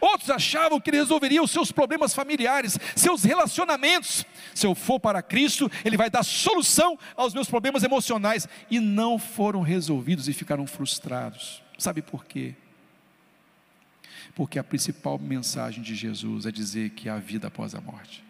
Outros 0.00 0.30
achavam 0.30 0.80
que 0.80 0.90
ele 0.90 0.98
resolveria 0.98 1.42
os 1.42 1.50
seus 1.50 1.72
problemas 1.72 2.14
familiares, 2.14 2.78
seus 2.94 3.22
relacionamentos. 3.22 4.24
Se 4.54 4.66
eu 4.66 4.74
for 4.74 4.98
para 5.00 5.22
Cristo, 5.22 5.70
ele 5.84 5.96
vai 5.96 6.10
dar 6.10 6.22
solução 6.22 6.98
aos 7.16 7.32
meus 7.32 7.48
problemas 7.48 7.82
emocionais. 7.82 8.48
E 8.70 8.78
não 8.80 9.18
foram 9.18 9.62
resolvidos 9.62 10.28
e 10.28 10.32
ficaram 10.32 10.66
frustrados. 10.66 11.62
Sabe 11.78 12.02
por 12.02 12.24
quê? 12.24 12.54
Porque 14.40 14.58
a 14.58 14.64
principal 14.64 15.18
mensagem 15.18 15.82
de 15.82 15.94
Jesus 15.94 16.46
é 16.46 16.50
dizer 16.50 16.92
que 16.92 17.10
há 17.10 17.18
vida 17.18 17.48
após 17.48 17.74
a 17.74 17.80
morte. 17.82 18.24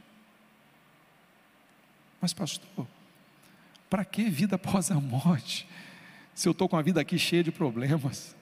Mas, 2.21 2.33
pastor, 2.33 2.85
para 3.89 4.05
que 4.05 4.29
vida 4.29 4.57
após 4.57 4.91
a 4.91 4.97
morte? 4.97 5.69
Se 6.35 6.49
eu 6.49 6.51
estou 6.51 6.69
com 6.69 6.77
a 6.77 6.83
vida 6.83 7.01
aqui 7.01 7.17
cheia 7.17 7.45
de 7.45 7.53
problemas. 7.53 8.35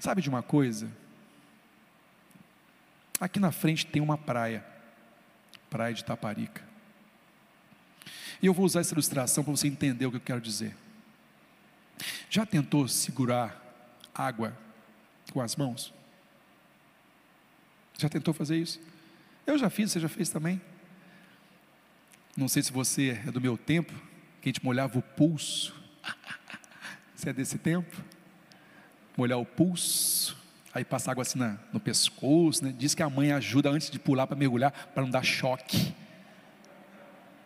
Sabe 0.00 0.20
de 0.22 0.28
uma 0.28 0.42
coisa? 0.42 0.90
Aqui 3.20 3.38
na 3.38 3.52
frente 3.52 3.86
tem 3.86 4.02
uma 4.02 4.18
praia, 4.18 4.66
praia 5.70 5.94
de 5.94 6.04
Taparica. 6.04 6.64
E 8.42 8.46
eu 8.46 8.52
vou 8.52 8.66
usar 8.66 8.80
essa 8.80 8.92
ilustração 8.92 9.44
para 9.44 9.52
você 9.52 9.68
entender 9.68 10.04
o 10.04 10.10
que 10.10 10.16
eu 10.16 10.20
quero 10.20 10.40
dizer. 10.40 10.76
Já 12.28 12.44
tentou 12.44 12.88
segurar 12.88 13.56
água 14.12 14.58
com 15.32 15.40
as 15.40 15.54
mãos? 15.54 15.94
Já 17.98 18.08
tentou 18.08 18.34
fazer 18.34 18.56
isso? 18.56 18.80
Eu 19.46 19.58
já 19.58 19.70
fiz, 19.70 19.92
você 19.92 20.00
já 20.00 20.08
fez 20.08 20.28
também? 20.28 20.60
Não 22.36 22.48
sei 22.48 22.62
se 22.62 22.72
você 22.72 23.20
é 23.26 23.30
do 23.30 23.40
meu 23.40 23.56
tempo, 23.56 23.92
que 24.40 24.48
a 24.48 24.52
gente 24.52 24.64
molhava 24.64 24.98
o 24.98 25.02
pulso. 25.02 25.74
Você 27.14 27.30
é 27.30 27.32
desse 27.32 27.56
tempo? 27.56 27.96
Molhar 29.16 29.38
o 29.38 29.46
pulso, 29.46 30.36
aí 30.74 30.84
passar 30.84 31.12
água 31.12 31.22
assim 31.22 31.38
na, 31.38 31.56
no 31.72 31.78
pescoço, 31.78 32.64
né? 32.64 32.74
Diz 32.76 32.94
que 32.94 33.02
a 33.02 33.08
mãe 33.08 33.32
ajuda 33.32 33.70
antes 33.70 33.88
de 33.88 33.98
pular 33.98 34.26
para 34.26 34.36
mergulhar, 34.36 34.72
para 34.92 35.02
não 35.02 35.10
dar 35.10 35.22
choque. 35.22 35.94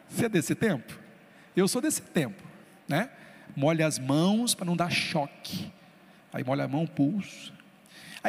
Você 0.09 0.25
é 0.25 0.29
desse 0.29 0.55
tempo? 0.55 0.99
Eu 1.55 1.69
sou 1.69 1.83
desse 1.83 2.01
tempo, 2.01 2.43
né? 2.89 3.11
Molha 3.55 3.87
as 3.87 3.99
mãos 3.99 4.55
para 4.55 4.65
não 4.65 4.77
dar 4.77 4.91
choque. 4.91 5.71
Aí 6.33 6.43
molha 6.43 6.65
a 6.65 6.69
mão, 6.69 6.85
o 6.85 6.89
pulso, 6.89 7.53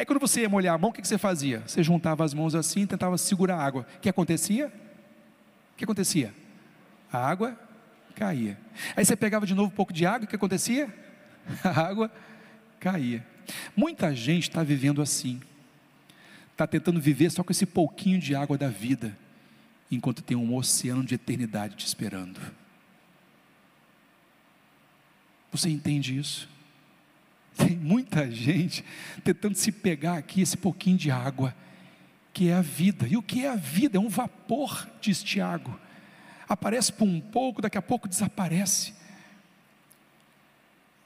Aí 0.00 0.06
quando 0.06 0.18
você 0.18 0.40
ia 0.40 0.48
molhar 0.48 0.74
a 0.74 0.78
mão, 0.78 0.88
o 0.88 0.92
que 0.94 1.06
você 1.06 1.18
fazia? 1.18 1.62
Você 1.66 1.82
juntava 1.82 2.24
as 2.24 2.32
mãos 2.32 2.54
assim 2.54 2.84
e 2.84 2.86
tentava 2.86 3.18
segurar 3.18 3.56
a 3.56 3.62
água. 3.62 3.86
O 3.98 4.00
que 4.00 4.08
acontecia? 4.08 4.72
O 5.74 5.76
que 5.76 5.84
acontecia? 5.84 6.32
A 7.12 7.18
água 7.18 7.54
caía. 8.14 8.58
Aí 8.96 9.04
você 9.04 9.14
pegava 9.14 9.44
de 9.44 9.54
novo 9.54 9.68
um 9.68 9.76
pouco 9.76 9.92
de 9.92 10.06
água, 10.06 10.24
o 10.24 10.26
que 10.26 10.34
acontecia? 10.34 10.88
A 11.62 11.68
água 11.68 12.10
caía. 12.78 13.26
Muita 13.76 14.14
gente 14.14 14.48
está 14.48 14.62
vivendo 14.62 15.02
assim. 15.02 15.38
Está 16.52 16.66
tentando 16.66 16.98
viver 16.98 17.30
só 17.30 17.44
com 17.44 17.52
esse 17.52 17.66
pouquinho 17.66 18.18
de 18.18 18.34
água 18.34 18.56
da 18.56 18.68
vida, 18.68 19.14
enquanto 19.90 20.22
tem 20.22 20.34
um 20.34 20.56
oceano 20.56 21.04
de 21.04 21.14
eternidade 21.14 21.76
te 21.76 21.84
esperando. 21.84 22.40
Você 25.52 25.68
entende 25.68 26.16
isso? 26.16 26.48
Tem 27.60 27.76
muita 27.76 28.30
gente 28.30 28.82
tentando 29.22 29.54
se 29.54 29.70
pegar 29.70 30.16
aqui 30.16 30.40
esse 30.40 30.56
pouquinho 30.56 30.96
de 30.96 31.10
água, 31.10 31.54
que 32.32 32.48
é 32.48 32.54
a 32.54 32.62
vida. 32.62 33.06
E 33.06 33.18
o 33.18 33.22
que 33.22 33.44
é 33.44 33.50
a 33.50 33.56
vida? 33.56 33.98
É 33.98 34.00
um 34.00 34.08
vapor, 34.08 34.88
diz 34.98 35.22
Tiago. 35.22 35.78
Aparece 36.48 36.90
por 36.90 37.06
um 37.06 37.20
pouco, 37.20 37.60
daqui 37.60 37.76
a 37.76 37.82
pouco 37.82 38.08
desaparece. 38.08 38.94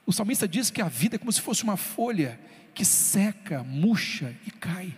O 0.06 0.12
salmista 0.12 0.46
diz 0.46 0.70
que 0.70 0.80
a 0.80 0.88
vida 0.88 1.16
é 1.16 1.18
como 1.18 1.32
se 1.32 1.40
fosse 1.40 1.64
uma 1.64 1.76
folha 1.76 2.38
que 2.72 2.84
seca, 2.84 3.64
murcha 3.64 4.32
e 4.46 4.50
cai. 4.52 4.94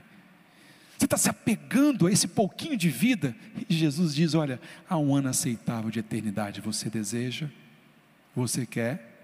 Você 0.99 1.07
está 1.07 1.17
se 1.17 1.31
apegando 1.31 2.07
a 2.07 2.13
esse 2.13 2.29
pouquinho 2.29 2.77
de 2.77 2.91
vida, 2.91 3.35
e 3.69 3.75
Jesus 3.75 4.15
diz: 4.15 4.35
Olha, 4.35 4.61
há 4.89 4.99
um 4.99 5.15
ano 5.15 5.29
aceitável 5.29 5.91
de 5.91 6.01
eternidade, 6.01 6.61
você 6.61 6.91
deseja? 6.91 7.49
Você 8.35 8.67
quer? 8.67 9.16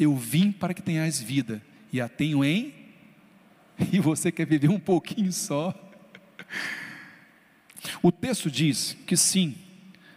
Eu 0.00 0.16
vim 0.16 0.50
para 0.50 0.72
que 0.72 0.80
tenhais 0.80 1.20
vida, 1.20 1.62
e 1.92 2.00
a 2.00 2.08
tenho 2.08 2.42
em, 2.42 2.72
e 3.92 4.00
você 4.00 4.32
quer 4.32 4.46
viver 4.46 4.70
um 4.70 4.80
pouquinho 4.80 5.30
só. 5.30 5.74
O 8.02 8.10
texto 8.10 8.50
diz 8.50 8.96
que 9.06 9.14
sim, 9.14 9.54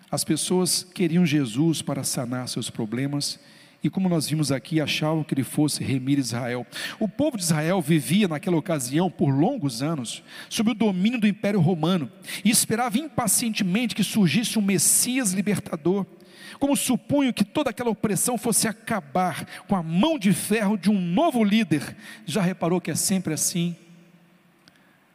as 0.10 0.24
pessoas 0.24 0.84
queriam 0.84 1.26
Jesus 1.26 1.82
para 1.82 2.02
sanar 2.02 2.48
seus 2.48 2.70
problemas, 2.70 3.38
e 3.84 3.90
como 3.90 4.08
nós 4.08 4.30
vimos 4.30 4.54
aqui, 4.54 4.80
achavam 4.80 5.22
que 5.22 5.34
ele 5.34 5.44
fosse 5.44 5.84
remir 5.84 6.18
Israel. 6.18 6.66
O 6.98 7.10
povo 7.10 7.36
de 7.36 7.44
Israel 7.44 7.82
vivia 7.82 8.30
naquela 8.30 8.56
ocasião 8.56 9.12
por 9.12 9.30
longos 9.30 9.84
anos 9.84 10.24
sob 10.48 10.72
o 10.72 10.74
domínio 10.74 11.20
do 11.20 11.28
Império 11.28 11.60
Romano 11.60 12.10
e 12.46 12.50
esperava 12.50 12.98
impacientemente 12.98 13.94
que 13.94 14.04
surgisse 14.04 14.58
um 14.58 14.62
Messias 14.62 15.34
libertador 15.34 16.06
como 16.60 16.76
supunho 16.76 17.34
que 17.34 17.44
toda 17.44 17.70
aquela 17.70 17.90
opressão 17.90 18.38
fosse 18.38 18.68
acabar 18.68 19.46
com 19.68 19.76
a 19.76 19.84
mão 19.84 20.18
de 20.18 20.34
ferro 20.34 20.78
de 20.78 20.90
um 20.90 21.00
novo 21.00 21.44
líder. 21.44 21.96
Já 22.26 22.42
reparou 22.42 22.82
que 22.82 22.92
é 22.92 22.96
sempre 22.96 23.34
assim? 23.34 23.76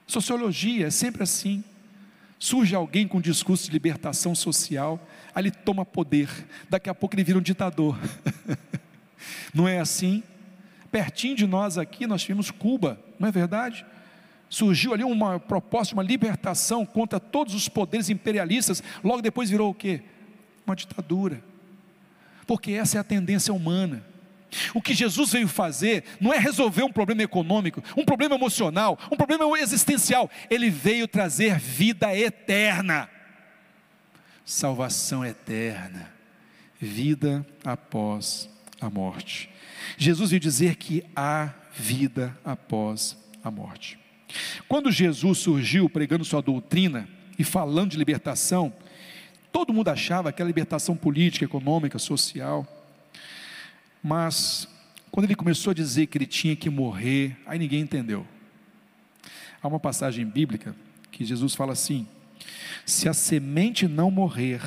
Sociologia 0.07 0.87
é 0.87 0.91
sempre 0.91 1.23
assim. 1.23 1.63
Surge 2.39 2.75
alguém 2.75 3.07
com 3.07 3.19
um 3.19 3.21
discurso 3.21 3.67
de 3.67 3.73
libertação 3.73 4.35
social, 4.35 5.05
aí 5.35 5.43
ele 5.43 5.51
toma 5.51 5.85
poder, 5.85 6.29
daqui 6.71 6.89
a 6.89 6.95
pouco 6.95 7.17
ele 7.17 7.25
vira 7.25 7.39
um 7.39 7.43
ditador. 7.43 7.99
Não 9.53 9.67
é 9.67 9.81
assim? 9.81 10.23
Pertinho 10.91 11.35
de 11.35 11.47
nós 11.47 11.77
aqui, 11.77 12.07
nós 12.07 12.23
tivemos 12.23 12.51
Cuba, 12.51 12.99
não 13.19 13.29
é 13.29 13.33
verdade? 13.33 13.85
Surgiu 14.49 14.95
ali 14.95 15.05
uma 15.05 15.39
proposta, 15.39 15.93
uma 15.93 16.03
libertação 16.03 16.87
contra 16.87 17.21
todos 17.21 17.55
os 17.55 17.69
poderes 17.69 18.09
imperialistas, 18.09 18.83
logo 19.05 19.21
depois 19.21 19.51
virou 19.51 19.71
o 19.71 19.75
quê? 19.75 20.03
Uma 20.69 20.77
ditadura, 20.77 21.43
porque 22.47 22.73
essa 22.73 22.99
é 22.99 23.01
a 23.01 23.05
tendência 23.05 23.53
humana. 23.53 24.05
O 24.73 24.81
que 24.81 24.95
Jesus 24.95 25.33
veio 25.33 25.47
fazer 25.47 26.05
não 26.21 26.33
é 26.33 26.39
resolver 26.39 26.83
um 26.83 26.93
problema 26.93 27.23
econômico, 27.23 27.83
um 27.97 28.05
problema 28.05 28.35
emocional, 28.35 28.99
um 29.13 29.17
problema 29.17 29.45
existencial. 29.59 30.31
Ele 30.49 30.71
veio 30.71 31.07
trazer 31.07 31.59
vida 31.59 32.17
eterna, 32.17 33.11
salvação 34.45 35.25
eterna, 35.25 36.11
vida 36.81 37.47
após 37.63 38.49
a 38.81 38.89
morte. 38.89 39.51
Jesus 39.99 40.31
veio 40.31 40.41
dizer 40.41 40.77
que 40.77 41.05
há 41.15 41.53
vida 41.75 42.37
após 42.45 43.17
a 43.45 43.51
morte. 43.51 43.99
Quando 44.67 44.91
Jesus 44.91 45.39
surgiu 45.39 45.89
pregando 45.89 46.25
sua 46.25 46.43
doutrina 46.43 47.09
e 47.39 47.45
falando 47.45 47.93
de 47.93 47.99
libertação, 47.99 48.73
Todo 49.53 49.73
mundo 49.73 49.89
achava 49.89 50.33
que 50.33 50.43
era 50.43 50.47
libertação 50.47 50.97
política, 50.97 51.45
econômica, 51.45 51.99
social. 51.99 52.67
Mas, 54.03 54.69
quando 55.11 55.25
ele 55.25 55.35
começou 55.35 55.71
a 55.71 55.75
dizer 55.75 56.07
que 56.07 56.19
ele 56.19 56.27
tinha 56.27 56.55
que 56.55 56.71
morrer, 56.71 57.37
aí 57.47 57.59
ninguém 57.59 57.81
entendeu. 57.81 58.27
Há 59.63 59.67
uma 59.67 59.81
passagem 59.81 60.25
bíblica 60.25 60.75
que 61.11 61.25
Jesus 61.25 61.55
fala 61.55 61.73
assim: 61.73 62.07
Se 62.87 63.09
a 63.09 63.15
semente 63.15 63.89
não 63.89 64.11
morrer, 64.11 64.63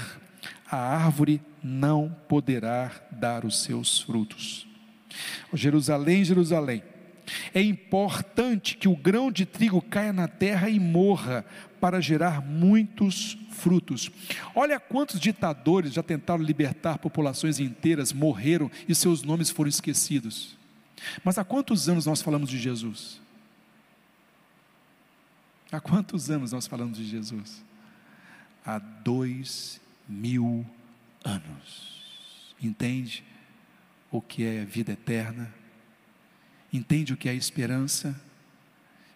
a 0.69 0.77
árvore 0.77 1.41
não 1.63 2.15
poderá 2.27 2.91
dar 3.11 3.45
os 3.45 3.63
seus 3.63 3.99
frutos. 3.99 4.67
Jerusalém, 5.53 6.23
Jerusalém, 6.23 6.83
é 7.53 7.61
importante 7.61 8.77
que 8.77 8.87
o 8.87 8.95
grão 8.95 9.31
de 9.31 9.45
trigo 9.45 9.81
caia 9.81 10.13
na 10.13 10.27
terra 10.27 10.69
e 10.69 10.79
morra 10.79 11.45
para 11.79 11.99
gerar 11.99 12.41
muitos 12.41 13.37
frutos. 13.51 14.11
Olha 14.53 14.79
quantos 14.79 15.19
ditadores 15.19 15.93
já 15.93 16.03
tentaram 16.03 16.43
libertar 16.43 16.99
populações 16.99 17.59
inteiras, 17.59 18.13
morreram 18.13 18.69
e 18.87 18.93
seus 18.93 19.23
nomes 19.23 19.49
foram 19.49 19.69
esquecidos. 19.69 20.57
Mas 21.23 21.37
há 21.37 21.43
quantos 21.43 21.89
anos 21.89 22.05
nós 22.05 22.21
falamos 22.21 22.49
de 22.49 22.59
Jesus? 22.59 23.19
Há 25.71 25.79
quantos 25.79 26.29
anos 26.29 26.51
nós 26.51 26.67
falamos 26.67 26.97
de 26.97 27.05
Jesus? 27.05 27.63
Há 28.65 28.77
dois 28.77 29.81
mil 30.07 30.65
anos. 31.23 32.53
Entende 32.61 33.23
o 34.11 34.21
que 34.21 34.43
é 34.43 34.65
vida 34.65 34.91
eterna? 34.91 35.60
Entende 36.73 37.13
o 37.13 37.17
que 37.17 37.27
é 37.27 37.33
esperança? 37.33 38.15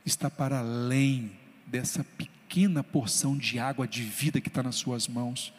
Está 0.05 0.29
para 0.29 0.59
além 0.59 1.31
dessa 1.65 2.03
pequena 2.03 2.83
porção 2.83 3.37
de 3.37 3.59
água 3.59 3.87
de 3.87 4.03
vida 4.03 4.41
que 4.41 4.49
está 4.49 4.61
nas 4.61 4.75
suas 4.75 5.07
mãos. 5.07 5.53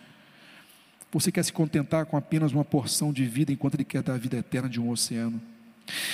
Você 1.12 1.32
quer 1.32 1.44
se 1.44 1.52
contentar 1.52 2.04
com 2.06 2.16
apenas 2.16 2.52
uma 2.52 2.64
porção 2.64 3.12
de 3.12 3.24
vida 3.24 3.50
enquanto 3.52 3.74
Ele 3.74 3.84
quer 3.84 4.02
dar 4.02 4.14
a 4.14 4.18
vida 4.18 4.36
eterna 4.36 4.68
de 4.68 4.80
um 4.80 4.90
oceano? 4.90 5.40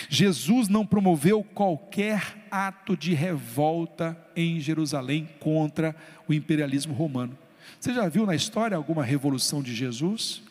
Jesus 0.09 0.69
não 0.69 0.87
promoveu 0.87 1.43
qualquer 1.43 2.47
ato 2.51 2.97
de 2.97 3.15
revolta 3.15 4.17
em 4.37 4.61
Jerusalém 4.61 5.29
contra 5.41 5.97
o 6.29 6.33
imperialismo 6.33 6.95
romano. 6.95 7.37
Você 7.81 7.93
já 7.93 8.09
viu 8.09 8.27
na 8.27 8.35
história 8.35 8.77
alguma 8.77 9.03
revolução 9.03 9.63
de 9.63 9.75
Jesus? 9.75 10.43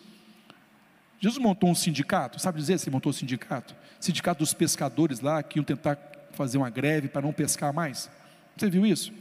Jesus 1.21 1.41
montou 1.41 1.69
um 1.69 1.75
sindicato, 1.75 2.41
sabe 2.41 2.57
dizer 2.57 2.79
se 2.79 2.89
montou 2.89 3.11
um 3.11 3.13
sindicato? 3.13 3.75
Sindicato 3.99 4.39
dos 4.39 4.55
pescadores 4.55 5.19
lá 5.19 5.43
que 5.43 5.59
iam 5.59 5.63
tentar 5.63 5.95
fazer 6.31 6.57
uma 6.57 6.69
greve 6.71 7.07
para 7.07 7.21
não 7.21 7.31
pescar 7.31 7.71
mais. 7.71 8.09
Você 8.57 8.71
viu 8.71 8.83
isso? 8.83 9.13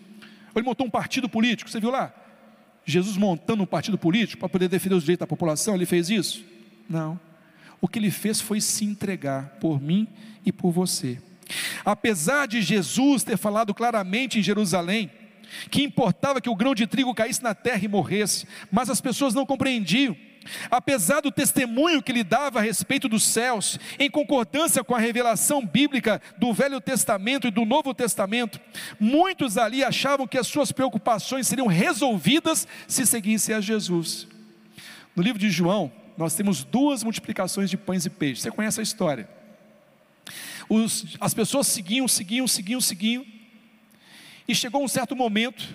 Ou 0.55 0.57
ele 0.57 0.65
montou 0.65 0.87
um 0.87 0.91
partido 0.91 1.29
político, 1.29 1.71
você 1.71 1.79
viu 1.79 1.91
lá? 1.91 2.11
Jesus 2.87 3.19
montando 3.19 3.63
um 3.63 3.67
partido 3.67 3.99
político 3.99 4.41
para 4.41 4.49
poder 4.49 4.67
defender 4.67 4.95
os 4.95 5.03
direitos 5.03 5.21
da 5.21 5.27
população, 5.27 5.75
ele 5.75 5.85
fez 5.85 6.09
isso? 6.09 6.43
Não. 6.89 7.21
O 7.83 7.87
que 7.87 7.99
ele 7.99 8.11
fez 8.11 8.41
foi 8.41 8.63
se 8.63 8.83
entregar 8.87 9.59
por 9.61 9.79
mim 9.79 10.09
e 10.45 10.51
por 10.51 10.71
você. 10.71 11.21
Apesar 11.85 12.49
de 12.49 12.63
Jesus 12.63 13.23
ter 13.23 13.37
falado 13.37 13.75
claramente 13.75 14.39
em 14.39 14.43
Jerusalém, 14.43 15.11
que 15.71 15.83
importava 15.83 16.41
que 16.41 16.49
o 16.49 16.57
grão 16.57 16.75
de 16.75 16.87
trigo 16.87 17.15
caísse 17.15 17.43
na 17.43 17.55
terra 17.55 17.85
e 17.85 17.89
morresse, 17.89 18.47
mas 18.73 18.89
as 18.89 19.03
pessoas 19.03 19.35
não 19.35 19.45
compreendiam. 19.45 20.17
Apesar 20.71 21.21
do 21.21 21.31
testemunho 21.31 22.03
que 22.03 22.13
lhe 22.13 22.25
dava 22.25 22.59
a 22.59 22.63
respeito 22.63 23.09
dos 23.09 23.23
céus, 23.23 23.79
em 23.99 24.11
concordância 24.11 24.85
com 24.85 24.95
a 24.95 24.99
revelação 24.99 25.65
bíblica 25.65 26.21
do 26.39 26.53
Velho 26.53 26.81
Testamento 26.81 27.47
e 27.47 27.51
do 27.51 27.65
Novo 27.65 27.95
Testamento, 27.95 28.61
muitos 28.99 29.57
ali 29.57 29.85
achavam 29.85 30.27
que 30.27 30.39
as 30.39 30.47
suas 30.47 30.73
preocupações 30.73 31.47
seriam 31.47 31.67
resolvidas 31.67 32.67
se 32.87 33.07
seguissem 33.07 33.55
a 33.55 33.61
Jesus. 33.61 34.27
No 35.15 35.23
livro 35.23 35.39
de 35.39 35.51
João, 35.51 35.93
nós 36.17 36.35
temos 36.35 36.65
duas 36.65 37.03
multiplicações 37.03 37.71
de 37.71 37.77
pães 37.77 38.05
e 38.05 38.11
peixes. 38.11 38.43
Você 38.43 38.51
conhece 38.51 38.81
a 38.81 38.83
história? 38.83 39.29
Os, 40.69 41.17
as 41.21 41.35
pessoas 41.35 41.67
seguiam, 41.67 42.07
seguiam, 42.07 42.47
seguiam, 42.47 42.81
seguiam, 42.81 43.27
e 44.47 44.55
chegou 44.55 44.83
um 44.83 44.89
certo 44.89 45.17
momento 45.17 45.69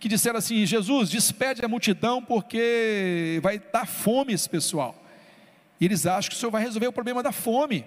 que 0.00 0.08
disseram 0.08 0.38
assim: 0.38 0.64
Jesus, 0.64 1.10
despede 1.10 1.64
a 1.64 1.68
multidão 1.68 2.24
porque 2.24 3.38
vai 3.42 3.58
dar 3.58 3.86
fome 3.86 4.32
esse 4.32 4.48
pessoal. 4.48 4.96
E 5.78 5.84
eles 5.84 6.06
acham 6.06 6.30
que 6.30 6.36
o 6.36 6.38
Senhor 6.38 6.50
vai 6.50 6.62
resolver 6.62 6.88
o 6.88 6.92
problema 6.92 7.22
da 7.22 7.30
fome. 7.30 7.86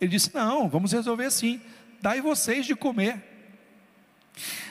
Ele 0.00 0.10
disse: 0.10 0.34
Não, 0.34 0.68
vamos 0.68 0.92
resolver 0.92 1.30
sim. 1.30 1.60
Dai 2.00 2.20
vocês 2.20 2.64
de 2.64 2.76
comer. 2.76 3.22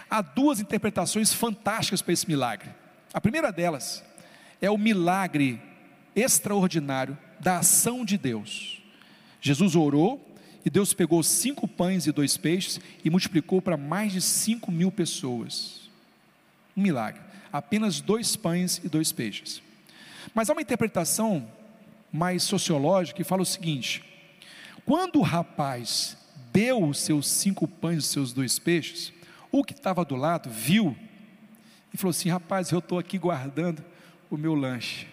Há 0.10 0.21
duas 0.21 0.62
interpretações 0.62 1.33
fantásticas 1.33 2.01
para 2.01 2.13
esse 2.13 2.27
milagre. 2.27 2.69
A 3.13 3.19
primeira 3.19 3.51
delas 3.51 4.03
é 4.62 4.71
o 4.71 4.77
milagre 4.77 5.62
extraordinário 6.15 7.17
da 7.39 7.60
ação 7.60 8.05
de 8.05 8.17
Deus. 8.17 8.81
Jesus 9.41 9.75
orou 9.75 10.23
E 10.65 10.69
Deus 10.69 10.93
pegou 10.93 11.23
cinco 11.23 11.65
pães 11.65 12.07
e 12.07 12.12
dois 12.12 12.36
peixes 12.36 12.79
e 13.03 13.10
multiplicou 13.10 13.62
para 13.62 13.77
mais 13.77 14.12
de 14.12 14.21
cinco 14.21 14.69
mil 14.69 14.91
pessoas. 14.91 15.87
Um 16.78 16.82
milagre. 16.82 17.20
Apenas 17.52 18.00
dois 18.00 18.36
pães 18.36 18.80
e 18.84 18.88
dois 18.88 19.12
peixes. 19.12 19.62
Mas 20.34 20.50
há 20.50 20.54
uma 20.54 20.62
interpretação 20.62 21.50
mais 22.12 22.44
sociológica 22.44 23.18
que 23.18 23.24
fala 23.24 23.42
o 23.42 23.46
seguinte: 23.46 24.04
quando 24.86 25.20
o 25.20 25.24
rapaz 25.24 26.16
deu 26.54 26.84
os 26.84 27.00
seus 27.00 27.28
cinco 27.28 27.68
pães 27.68 27.96
e 27.96 28.00
os 28.00 28.08
seus 28.08 28.34
dois 28.34 28.60
peixes, 28.60 29.12
o 29.52 29.63
que 29.63 29.74
estava 29.74 30.06
do 30.06 30.16
lado 30.16 30.50
viu 30.50 30.96
e 31.94 31.98
falou 31.98 32.12
assim: 32.12 32.30
rapaz, 32.30 32.72
eu 32.72 32.80
estou 32.80 33.00
aqui 33.00 33.18
guardando 33.18 33.84
o 34.30 34.38
meu 34.38 34.54
lanche. 34.54 35.08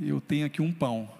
Eu 0.00 0.20
tenho 0.20 0.46
aqui 0.46 0.62
um 0.62 0.72
pão. 0.72 1.10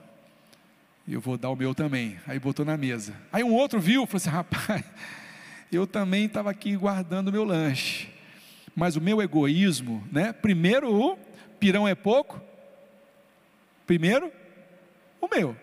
Eu 1.07 1.21
vou 1.21 1.37
dar 1.39 1.51
o 1.51 1.57
meu 1.57 1.75
também. 1.75 2.19
Aí 2.27 2.39
botou 2.39 2.65
na 2.65 2.77
mesa. 2.77 3.15
Aí 3.33 3.43
um 3.43 3.55
outro 3.55 3.81
viu, 3.81 4.07
falou 4.07 4.17
assim: 4.17 4.31
rapaz, 4.31 4.85
eu 5.71 5.87
também 5.87 6.25
estava 6.27 6.51
aqui 6.51 6.77
guardando 6.77 7.29
o 7.29 7.33
meu 7.33 7.45
lanche. 7.45 8.09
Mas 8.79 8.95
o 8.95 9.01
meu 9.01 9.21
egoísmo, 9.21 10.07
né? 10.13 10.33
Primeiro 10.33 10.95
o 10.95 11.19
pirão 11.59 11.89
é 11.89 11.97
pouco. 11.97 12.41
Primeiro 13.85 14.31
o 15.21 15.27
meu. 15.27 15.57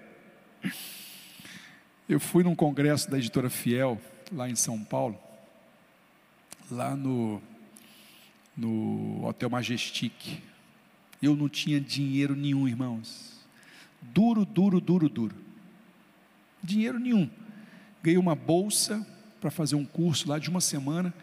Eu 2.09 2.19
fui 2.19 2.43
num 2.43 2.53
congresso 2.53 3.09
da 3.09 3.17
editora 3.17 3.49
Fiel, 3.49 4.01
lá 4.33 4.49
em 4.49 4.55
São 4.57 4.83
Paulo, 4.83 5.17
lá 6.69 6.93
no, 6.93 7.41
no 8.53 9.25
Hotel 9.25 9.49
Majestic. 9.49 10.41
Eu 11.21 11.37
não 11.37 11.47
tinha 11.47 11.79
dinheiro 11.79 12.35
nenhum, 12.35 12.67
irmãos. 12.67 13.47
Duro, 14.01 14.43
duro, 14.43 14.81
duro, 14.81 15.07
duro. 15.07 15.35
Dinheiro 16.61 16.99
nenhum. 16.99 17.29
Ganhei 18.03 18.17
uma 18.17 18.35
bolsa 18.35 19.07
para 19.39 19.49
fazer 19.49 19.77
um 19.77 19.85
curso 19.85 20.27
lá 20.27 20.37
de 20.37 20.49
uma 20.49 20.59
semana, 20.59 21.13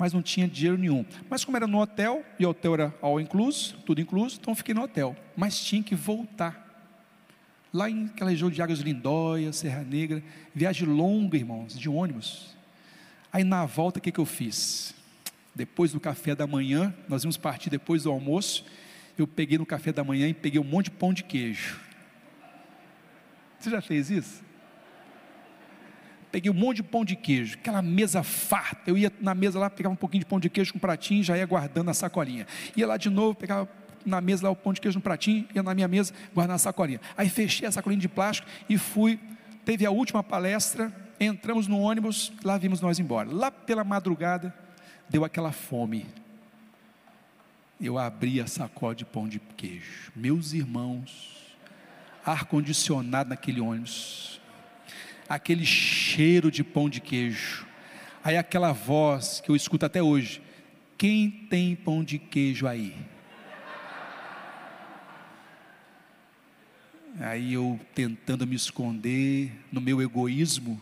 mas 0.00 0.14
não 0.14 0.22
tinha 0.22 0.48
dinheiro 0.48 0.78
nenhum. 0.78 1.04
Mas 1.28 1.44
como 1.44 1.58
era 1.58 1.66
no 1.66 1.78
hotel, 1.78 2.24
e 2.38 2.46
o 2.46 2.48
hotel 2.48 2.72
era 2.72 2.94
all 3.02 3.20
incluso, 3.20 3.76
tudo 3.84 4.00
incluso, 4.00 4.38
então 4.40 4.54
fiquei 4.54 4.74
no 4.74 4.80
hotel. 4.80 5.14
Mas 5.36 5.60
tinha 5.62 5.82
que 5.82 5.94
voltar 5.94 6.88
lá 7.70 7.90
em 7.90 8.06
aquela 8.06 8.30
região 8.30 8.48
de 8.48 8.62
Águas 8.62 8.78
Lindóia, 8.78 9.52
Serra 9.52 9.82
Negra, 9.84 10.22
viagem 10.54 10.88
longa, 10.88 11.36
irmãos, 11.36 11.78
de 11.78 11.86
ônibus. 11.86 12.56
Aí 13.30 13.44
na 13.44 13.66
volta, 13.66 13.98
o 13.98 14.02
que, 14.02 14.10
que 14.10 14.18
eu 14.18 14.24
fiz? 14.24 14.94
Depois 15.54 15.92
do 15.92 16.00
café 16.00 16.34
da 16.34 16.46
manhã, 16.46 16.94
nós 17.06 17.22
íamos 17.22 17.36
partir 17.36 17.68
depois 17.68 18.04
do 18.04 18.10
almoço, 18.10 18.64
eu 19.18 19.26
peguei 19.26 19.58
no 19.58 19.66
café 19.66 19.92
da 19.92 20.02
manhã 20.02 20.26
e 20.26 20.32
peguei 20.32 20.58
um 20.58 20.64
monte 20.64 20.86
de 20.86 20.92
pão 20.92 21.12
de 21.12 21.24
queijo. 21.24 21.78
Você 23.58 23.68
já 23.68 23.82
fez 23.82 24.10
isso? 24.10 24.42
Peguei 26.30 26.50
um 26.50 26.54
monte 26.54 26.76
de 26.76 26.82
pão 26.84 27.04
de 27.04 27.16
queijo, 27.16 27.56
aquela 27.58 27.82
mesa 27.82 28.22
farta. 28.22 28.88
Eu 28.88 28.96
ia 28.96 29.12
na 29.20 29.34
mesa 29.34 29.58
lá, 29.58 29.68
pegava 29.68 29.92
um 29.92 29.96
pouquinho 29.96 30.20
de 30.20 30.26
pão 30.26 30.38
de 30.38 30.48
queijo 30.48 30.72
com 30.72 30.78
um 30.78 30.80
pratinho 30.80 31.24
já 31.24 31.36
ia 31.36 31.44
guardando 31.44 31.86
na 31.86 31.94
sacolinha. 31.94 32.46
Ia 32.76 32.86
lá 32.86 32.96
de 32.96 33.10
novo, 33.10 33.34
pegava 33.34 33.68
na 34.06 34.20
mesa 34.20 34.44
lá 34.44 34.50
o 34.50 34.56
pão 34.56 34.72
de 34.72 34.80
queijo 34.80 34.98
no 34.98 35.02
pratinho, 35.02 35.46
ia 35.54 35.62
na 35.62 35.74
minha 35.74 35.88
mesa, 35.88 36.12
guardar 36.32 36.54
na 36.54 36.58
sacolinha. 36.58 37.00
Aí 37.16 37.28
fechei 37.28 37.66
a 37.66 37.72
sacolinha 37.72 38.00
de 38.00 38.08
plástico 38.08 38.48
e 38.68 38.78
fui. 38.78 39.18
Teve 39.64 39.84
a 39.84 39.90
última 39.90 40.22
palestra, 40.22 40.92
entramos 41.18 41.66
no 41.66 41.78
ônibus, 41.78 42.32
lá 42.44 42.56
vimos 42.56 42.80
nós 42.80 42.98
embora. 42.98 43.28
Lá 43.30 43.50
pela 43.50 43.84
madrugada, 43.84 44.54
deu 45.08 45.24
aquela 45.24 45.52
fome. 45.52 46.06
Eu 47.80 47.98
abri 47.98 48.40
a 48.40 48.46
sacola 48.46 48.94
de 48.94 49.04
pão 49.04 49.28
de 49.28 49.38
queijo. 49.56 50.12
Meus 50.14 50.52
irmãos, 50.52 51.56
ar-condicionado 52.24 53.30
naquele 53.30 53.60
ônibus, 53.60 54.39
aquele 55.30 55.64
cheiro 55.64 56.50
de 56.50 56.64
pão 56.64 56.90
de 56.90 57.00
queijo. 57.00 57.64
Aí 58.24 58.36
aquela 58.36 58.72
voz 58.72 59.40
que 59.40 59.48
eu 59.48 59.54
escuto 59.54 59.86
até 59.86 60.02
hoje: 60.02 60.42
quem 60.98 61.30
tem 61.30 61.76
pão 61.76 62.02
de 62.02 62.18
queijo 62.18 62.66
aí? 62.66 62.96
Aí 67.20 67.52
eu 67.52 67.78
tentando 67.94 68.46
me 68.46 68.56
esconder 68.56 69.52
no 69.70 69.80
meu 69.80 70.02
egoísmo. 70.02 70.80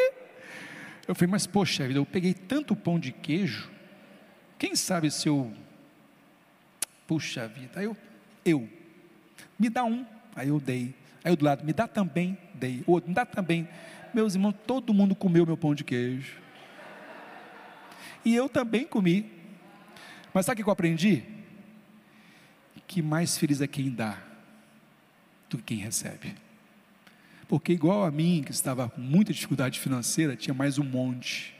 eu 1.08 1.14
falei, 1.14 1.30
mas 1.30 1.46
poxa 1.46 1.86
vida, 1.86 1.98
eu 1.98 2.06
peguei 2.06 2.34
tanto 2.34 2.76
pão 2.76 3.00
de 3.00 3.10
queijo. 3.10 3.70
Quem 4.58 4.76
sabe 4.76 5.10
se 5.10 5.28
eu. 5.28 5.52
Puxa 7.06 7.48
vida, 7.48 7.80
aí 7.80 7.86
eu, 7.86 7.96
eu. 8.44 8.68
Me 9.58 9.68
dá 9.68 9.82
um. 9.84 10.06
Aí 10.36 10.48
eu 10.48 10.60
dei. 10.60 10.94
Aí 11.24 11.32
eu 11.32 11.36
do 11.36 11.44
lado, 11.44 11.64
me 11.64 11.72
dá 11.72 11.86
também, 11.86 12.38
dei. 12.54 12.82
Outro, 12.86 13.08
me 13.08 13.14
dá 13.14 13.26
também. 13.26 13.68
Meus 14.12 14.34
irmãos, 14.34 14.54
todo 14.66 14.94
mundo 14.94 15.14
comeu 15.14 15.46
meu 15.46 15.56
pão 15.56 15.74
de 15.74 15.84
queijo. 15.84 16.40
E 18.24 18.34
eu 18.34 18.48
também 18.48 18.86
comi. 18.86 19.30
Mas 20.32 20.46
sabe 20.46 20.60
o 20.60 20.64
que 20.64 20.68
eu 20.68 20.72
aprendi? 20.72 21.22
Que 22.86 23.02
mais 23.02 23.36
feliz 23.36 23.60
é 23.60 23.66
quem 23.66 23.90
dá 23.90 24.18
do 25.48 25.58
que 25.58 25.74
quem 25.74 25.78
recebe. 25.78 26.34
Porque, 27.48 27.72
igual 27.72 28.04
a 28.04 28.10
mim, 28.10 28.42
que 28.44 28.52
estava 28.52 28.88
com 28.88 29.00
muita 29.00 29.32
dificuldade 29.32 29.80
financeira, 29.80 30.36
tinha 30.36 30.54
mais 30.54 30.78
um 30.78 30.84
monte. 30.84 31.54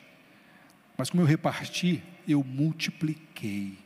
Mas 0.97 1.11
como 1.11 1.23
eu 1.23 1.27
reparti, 1.27 2.03
eu 2.29 2.45
multipliquei. 2.45 3.77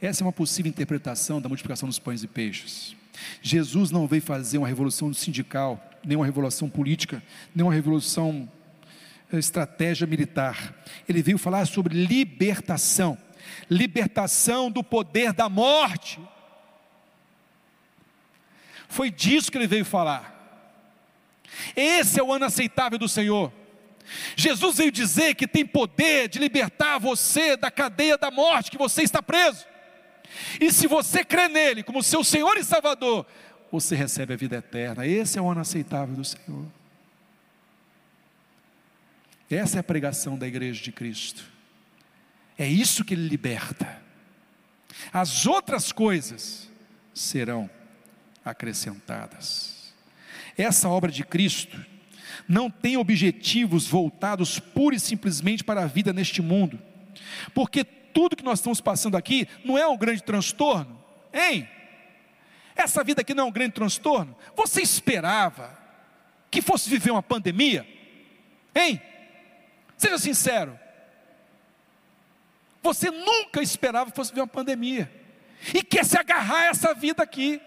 Essa 0.00 0.22
é 0.22 0.24
uma 0.24 0.32
possível 0.32 0.70
interpretação 0.70 1.40
da 1.40 1.48
multiplicação 1.48 1.88
dos 1.88 1.98
pães 1.98 2.22
e 2.22 2.26
peixes. 2.28 2.96
Jesus 3.42 3.90
não 3.90 4.06
veio 4.06 4.22
fazer 4.22 4.58
uma 4.58 4.68
revolução 4.68 5.12
sindical, 5.12 5.82
nem 6.04 6.16
uma 6.16 6.26
revolução 6.26 6.68
política, 6.68 7.22
nem 7.54 7.64
uma 7.64 7.72
revolução 7.72 8.48
eh, 9.32 9.38
estratégia 9.38 10.06
militar. 10.06 10.74
Ele 11.08 11.22
veio 11.22 11.38
falar 11.38 11.66
sobre 11.66 11.94
libertação 11.94 13.18
libertação 13.68 14.70
do 14.70 14.82
poder 14.82 15.32
da 15.32 15.48
morte. 15.48 16.20
Foi 18.88 19.10
disso 19.10 19.50
que 19.50 19.58
ele 19.58 19.66
veio 19.66 19.84
falar. 19.84 20.34
Esse 21.74 22.20
é 22.20 22.22
o 22.22 22.32
ano 22.32 22.44
aceitável 22.44 22.98
do 22.98 23.08
Senhor. 23.08 23.52
Jesus 24.36 24.76
veio 24.76 24.92
dizer 24.92 25.34
que 25.34 25.48
tem 25.48 25.66
poder 25.66 26.28
de 26.28 26.38
libertar 26.38 26.98
você 26.98 27.56
da 27.56 27.70
cadeia 27.70 28.16
da 28.16 28.30
morte 28.30 28.70
que 28.70 28.78
você 28.78 29.02
está 29.02 29.22
preso. 29.22 29.66
E 30.60 30.72
se 30.72 30.86
você 30.86 31.24
crê 31.24 31.48
nele 31.48 31.82
como 31.82 32.02
seu 32.02 32.22
Senhor 32.24 32.56
e 32.56 32.64
Salvador, 32.64 33.26
você 33.70 33.94
recebe 33.94 34.34
a 34.34 34.36
vida 34.36 34.56
eterna. 34.56 35.06
Esse 35.06 35.38
é 35.38 35.42
o 35.42 35.50
ano 35.50 35.60
aceitável 35.60 36.14
do 36.14 36.24
Senhor. 36.24 36.66
Essa 39.50 39.78
é 39.78 39.80
a 39.80 39.84
pregação 39.84 40.36
da 40.36 40.46
igreja 40.46 40.82
de 40.82 40.92
Cristo. 40.92 41.44
É 42.58 42.66
isso 42.66 43.04
que 43.04 43.14
ele 43.14 43.28
liberta. 43.28 44.02
As 45.12 45.46
outras 45.46 45.92
coisas 45.92 46.68
serão 47.14 47.70
acrescentadas. 48.44 49.94
Essa 50.56 50.88
obra 50.88 51.10
de 51.10 51.24
Cristo 51.24 51.84
não 52.48 52.70
tem 52.70 52.96
objetivos 52.96 53.86
voltados 53.86 54.58
pura 54.58 54.96
e 54.96 55.00
simplesmente 55.00 55.64
para 55.64 55.82
a 55.82 55.86
vida 55.86 56.12
neste 56.12 56.40
mundo, 56.40 56.78
porque 57.54 57.84
tudo 58.16 58.34
que 58.34 58.42
nós 58.42 58.60
estamos 58.60 58.80
passando 58.80 59.14
aqui 59.14 59.46
não 59.62 59.76
é 59.76 59.86
um 59.86 59.94
grande 59.94 60.22
transtorno, 60.22 60.98
hein? 61.34 61.68
Essa 62.74 63.04
vida 63.04 63.20
aqui 63.20 63.34
não 63.34 63.44
é 63.44 63.46
um 63.46 63.52
grande 63.52 63.74
transtorno. 63.74 64.34
Você 64.56 64.80
esperava 64.80 65.78
que 66.50 66.62
fosse 66.62 66.88
viver 66.88 67.10
uma 67.10 67.22
pandemia? 67.22 67.86
Hein? 68.74 69.02
Seja 69.98 70.16
sincero. 70.16 70.80
Você 72.82 73.10
nunca 73.10 73.60
esperava 73.60 74.10
que 74.10 74.16
fosse 74.16 74.30
viver 74.30 74.40
uma 74.40 74.46
pandemia. 74.46 75.12
E 75.74 75.82
quer 75.82 76.02
se 76.02 76.16
agarrar 76.16 76.62
a 76.62 76.66
essa 76.68 76.94
vida 76.94 77.22
aqui 77.22 77.60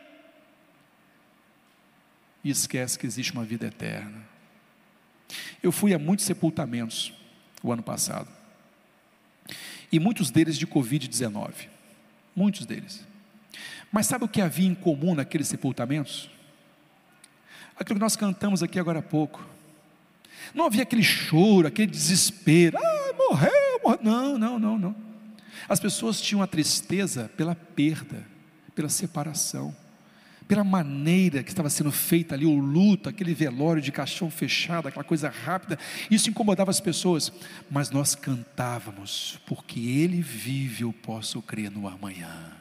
e 2.43 2.49
esquece 2.49 2.97
que 2.97 3.05
existe 3.05 3.33
uma 3.33 3.43
vida 3.43 3.67
eterna. 3.67 4.27
Eu 5.61 5.71
fui 5.71 5.93
a 5.93 5.99
muitos 5.99 6.25
sepultamentos 6.25 7.13
o 7.61 7.71
ano 7.71 7.83
passado, 7.83 8.38
e 9.91 9.99
muitos 9.99 10.29
deles 10.31 10.57
de 10.57 10.67
Covid-19, 10.67 11.67
muitos 12.35 12.65
deles. 12.65 13.05
Mas 13.91 14.05
sabe 14.05 14.25
o 14.25 14.27
que 14.27 14.41
havia 14.41 14.67
em 14.67 14.75
comum 14.75 15.15
naqueles 15.15 15.47
sepultamentos? 15.47 16.29
Aquilo 17.75 17.95
que 17.97 18.03
nós 18.03 18.15
cantamos 18.15 18.61
aqui 18.61 18.79
agora 18.79 18.99
há 18.99 19.01
pouco. 19.01 19.47
Não 20.53 20.65
havia 20.65 20.83
aquele 20.83 21.03
choro, 21.03 21.67
aquele 21.67 21.91
desespero. 21.91 22.77
Ah, 22.77 23.13
morreu, 23.17 23.51
morreu. 23.83 23.99
Não, 24.01 24.37
não, 24.37 24.59
não, 24.59 24.77
não. 24.77 24.95
As 25.67 25.79
pessoas 25.79 26.21
tinham 26.21 26.41
a 26.41 26.47
tristeza 26.47 27.29
pela 27.35 27.55
perda, 27.55 28.25
pela 28.75 28.89
separação 28.89 29.75
pela 30.49 30.63
maneira 30.63 31.43
que 31.43 31.51
estava 31.51 31.69
sendo 31.69 31.91
feita 31.91 32.33
ali, 32.33 32.43
o 32.43 32.57
luto, 32.57 33.07
aquele 33.07 33.35
velório 33.35 33.83
de 33.83 33.91
caixão 33.91 34.31
fechado, 34.31 34.87
aquela 34.87 35.03
coisa 35.03 35.29
rápida, 35.29 35.77
isso 36.09 36.27
incomodava 36.27 36.71
as 36.71 36.79
pessoas, 36.79 37.31
mas 37.69 37.91
nós 37.91 38.15
cantávamos, 38.15 39.39
porque 39.45 39.79
Ele 39.79 40.23
vive, 40.23 40.83
eu 40.83 40.91
posso 40.91 41.39
crer 41.39 41.69
no 41.69 41.87
amanhã. 41.87 42.51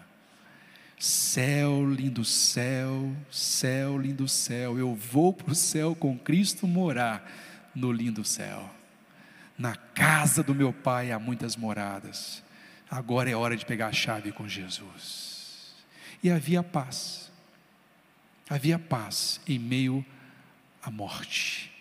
Céu, 0.99 1.91
lindo 1.91 2.27
céu, 2.27 3.11
céu, 3.31 3.97
lindo 3.97 4.29
céu, 4.29 4.79
eu 4.79 4.95
vou 4.95 5.33
para 5.33 5.53
o 5.53 5.55
céu 5.55 5.95
com 5.95 6.19
Cristo 6.19 6.67
morar 6.67 7.27
no 7.75 7.91
lindo 7.91 8.23
céu. 8.23 8.69
Na 9.57 9.75
casa 9.75 10.43
do 10.43 10.55
meu 10.55 10.75
pai 10.75 11.11
há 11.11 11.19
muitas 11.19 11.57
moradas, 11.57 12.43
agora 12.91 13.31
é 13.31 13.35
hora 13.35 13.57
de 13.57 13.65
pegar 13.65 13.87
a 13.87 13.93
chave 13.93 14.31
com 14.31 14.47
Jesus. 14.47 15.75
E 16.23 16.31
havia 16.31 16.63
paz, 16.63 17.29
havia 18.49 18.79
paz 18.79 19.41
em 19.47 19.59
meio 19.59 20.05
à 20.83 20.91
morte, 20.91 21.73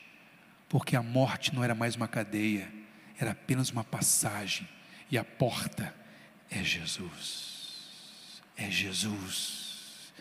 porque 0.69 0.95
a 0.95 1.03
morte 1.03 1.53
não 1.53 1.63
era 1.63 1.75
mais 1.75 1.95
uma 1.95 2.07
cadeia, 2.07 2.71
era 3.19 3.31
apenas 3.31 3.69
uma 3.69 3.83
passagem, 3.83 4.67
e 5.09 5.17
a 5.17 5.23
porta 5.23 5.93
é 6.49 6.63
Jesus 6.63 7.47
é 8.57 8.69
Jesus. 8.71 10.11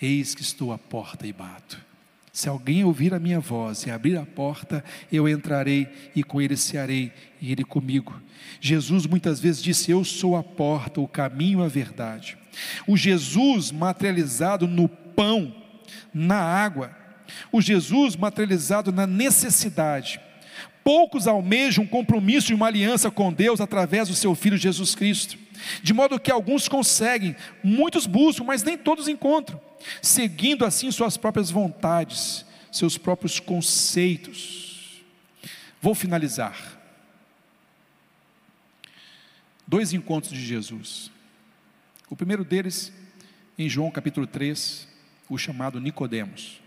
Eis 0.00 0.34
que 0.34 0.42
estou 0.42 0.72
à 0.72 0.78
porta 0.78 1.26
e 1.26 1.32
bato. 1.32 1.82
Se 2.30 2.50
alguém 2.50 2.84
ouvir 2.84 3.14
a 3.14 3.18
minha 3.18 3.40
voz 3.40 3.86
e 3.86 3.90
abrir 3.90 4.18
a 4.18 4.26
porta, 4.26 4.84
eu 5.10 5.26
entrarei 5.26 5.88
e 6.14 6.22
com 6.22 6.40
ele 6.40 6.54
cearei 6.54 7.10
e 7.40 7.50
ele 7.50 7.64
comigo. 7.64 8.20
Jesus 8.60 9.06
muitas 9.06 9.40
vezes 9.40 9.62
disse: 9.62 9.90
Eu 9.90 10.04
sou 10.04 10.36
a 10.36 10.42
porta, 10.42 11.00
o 11.00 11.08
caminho, 11.08 11.62
a 11.62 11.68
verdade. 11.68 12.36
O 12.86 12.94
Jesus 12.94 13.72
materializado 13.72 14.66
no 14.66 14.86
pão, 14.86 15.54
na 16.12 16.38
água, 16.38 16.96
o 17.50 17.60
Jesus 17.60 18.16
materializado 18.16 18.92
na 18.92 19.06
necessidade. 19.06 20.20
Poucos 20.84 21.26
almejam 21.26 21.84
um 21.84 21.86
compromisso 21.86 22.52
e 22.52 22.54
uma 22.54 22.66
aliança 22.66 23.10
com 23.10 23.32
Deus 23.32 23.60
através 23.60 24.08
do 24.08 24.14
seu 24.14 24.34
Filho 24.34 24.56
Jesus 24.56 24.94
Cristo. 24.94 25.36
De 25.82 25.92
modo 25.92 26.20
que 26.20 26.30
alguns 26.30 26.68
conseguem, 26.68 27.34
muitos 27.62 28.06
buscam, 28.06 28.44
mas 28.44 28.62
nem 28.62 28.78
todos 28.78 29.08
encontram, 29.08 29.60
seguindo 30.00 30.64
assim 30.64 30.90
suas 30.90 31.16
próprias 31.16 31.50
vontades, 31.50 32.44
seus 32.70 32.96
próprios 32.96 33.40
conceitos. 33.40 35.02
Vou 35.80 35.94
finalizar. 35.94 36.76
Dois 39.66 39.92
encontros 39.92 40.32
de 40.32 40.44
Jesus. 40.44 41.10
O 42.08 42.14
primeiro 42.14 42.44
deles, 42.44 42.92
em 43.58 43.68
João 43.68 43.90
capítulo 43.90 44.26
3, 44.26 44.86
o 45.28 45.36
chamado 45.36 45.80
Nicodemos. 45.80 46.60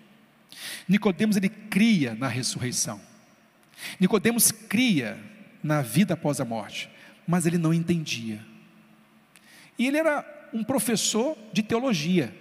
Nicodemos 0.88 1.38
ele 1.38 1.50
cria 1.50 2.16
na 2.16 2.28
ressurreição. 2.28 3.00
Nicodemos 4.00 4.52
cria 4.52 5.18
na 5.64 5.82
vida 5.82 6.14
após 6.14 6.40
a 6.40 6.46
morte, 6.46 6.90
mas 7.28 7.46
ele 7.46 7.58
não 7.58 7.74
entendia. 7.74 8.44
E 9.78 9.88
ele 9.88 9.98
era 9.98 10.50
um 10.54 10.64
professor 10.64 11.38
de 11.54 11.64
teologia, 11.64 12.34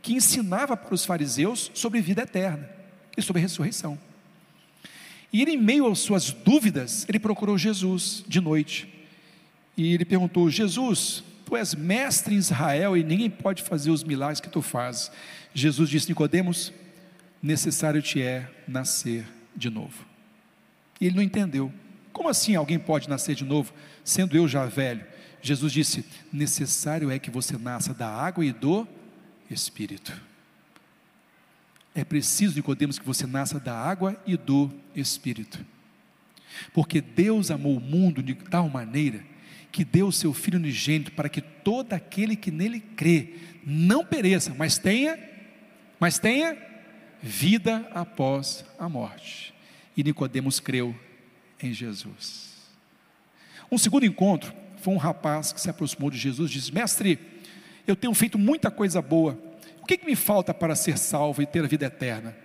que 0.00 0.14
ensinava 0.14 0.76
para 0.76 0.94
os 0.94 1.04
fariseus 1.04 1.70
sobre 1.74 2.00
vida 2.00 2.22
eterna 2.22 2.68
e 3.16 3.22
sobre 3.22 3.40
ressurreição. 3.40 3.98
E 5.32 5.40
ele, 5.40 5.52
em 5.52 5.56
meio 5.56 5.90
às 5.90 6.00
suas 6.00 6.30
dúvidas, 6.30 7.06
ele 7.08 7.18
procurou 7.18 7.56
Jesus 7.56 8.24
de 8.26 8.40
noite. 8.40 8.88
E 9.76 9.94
ele 9.94 10.04
perguntou: 10.04 10.50
Jesus, 10.50 11.24
tu 11.52 11.56
és 11.56 11.74
mestre 11.74 12.34
em 12.34 12.38
Israel 12.38 12.96
e 12.96 13.04
ninguém 13.04 13.28
pode 13.28 13.62
fazer 13.62 13.90
os 13.90 14.02
milagres 14.02 14.40
que 14.40 14.48
tu 14.48 14.62
fazes. 14.62 15.10
Jesus 15.52 15.90
disse: 15.90 16.08
Nicodemos, 16.08 16.72
necessário 17.42 18.00
te 18.00 18.22
é 18.22 18.50
nascer 18.66 19.26
de 19.54 19.68
novo. 19.68 20.06
E 20.98 21.04
ele 21.04 21.16
não 21.16 21.22
entendeu. 21.22 21.70
Como 22.10 22.30
assim 22.30 22.56
alguém 22.56 22.78
pode 22.78 23.06
nascer 23.06 23.34
de 23.34 23.44
novo, 23.44 23.74
sendo 24.02 24.34
eu 24.34 24.48
já 24.48 24.64
velho? 24.64 25.04
Jesus 25.42 25.70
disse: 25.70 26.06
necessário 26.32 27.10
é 27.10 27.18
que 27.18 27.30
você 27.30 27.58
nasça 27.58 27.92
da 27.92 28.08
água 28.08 28.46
e 28.46 28.50
do 28.50 28.88
Espírito. 29.50 30.18
É 31.94 32.02
preciso, 32.02 32.56
Nicodemos, 32.56 32.98
que 32.98 33.04
você 33.04 33.26
nasça 33.26 33.60
da 33.60 33.76
água 33.76 34.18
e 34.26 34.38
do 34.38 34.70
Espírito. 34.96 35.62
Porque 36.72 37.02
Deus 37.02 37.50
amou 37.50 37.76
o 37.76 37.80
mundo 37.80 38.22
de 38.22 38.34
tal 38.34 38.70
maneira 38.70 39.31
que 39.72 39.84
deu 39.84 40.08
o 40.08 40.12
seu 40.12 40.34
Filho 40.34 40.58
unigênito 40.58 41.10
para 41.12 41.30
que 41.30 41.40
todo 41.40 41.94
aquele 41.94 42.36
que 42.36 42.50
nele 42.50 42.78
crê 42.78 43.34
não 43.64 44.04
pereça, 44.04 44.54
mas 44.56 44.76
tenha, 44.76 45.18
mas 45.98 46.18
tenha 46.18 46.56
vida 47.22 47.88
após 47.94 48.64
a 48.78 48.88
morte. 48.88 49.54
E 49.96 50.04
Nicodemos 50.04 50.60
creu 50.60 50.94
em 51.60 51.72
Jesus. 51.72 52.52
Um 53.70 53.78
segundo 53.78 54.04
encontro 54.04 54.52
foi 54.76 54.92
um 54.92 54.98
rapaz 54.98 55.52
que 55.52 55.60
se 55.60 55.70
aproximou 55.70 56.10
de 56.10 56.18
Jesus 56.18 56.50
e 56.50 56.54
disse: 56.54 56.74
Mestre, 56.74 57.18
eu 57.86 57.96
tenho 57.96 58.12
feito 58.12 58.38
muita 58.38 58.70
coisa 58.70 59.00
boa, 59.00 59.38
o 59.80 59.86
que, 59.86 59.96
que 59.96 60.06
me 60.06 60.14
falta 60.14 60.52
para 60.52 60.76
ser 60.76 60.98
salvo 60.98 61.40
e 61.40 61.46
ter 61.46 61.64
a 61.64 61.68
vida 61.68 61.86
eterna? 61.86 62.36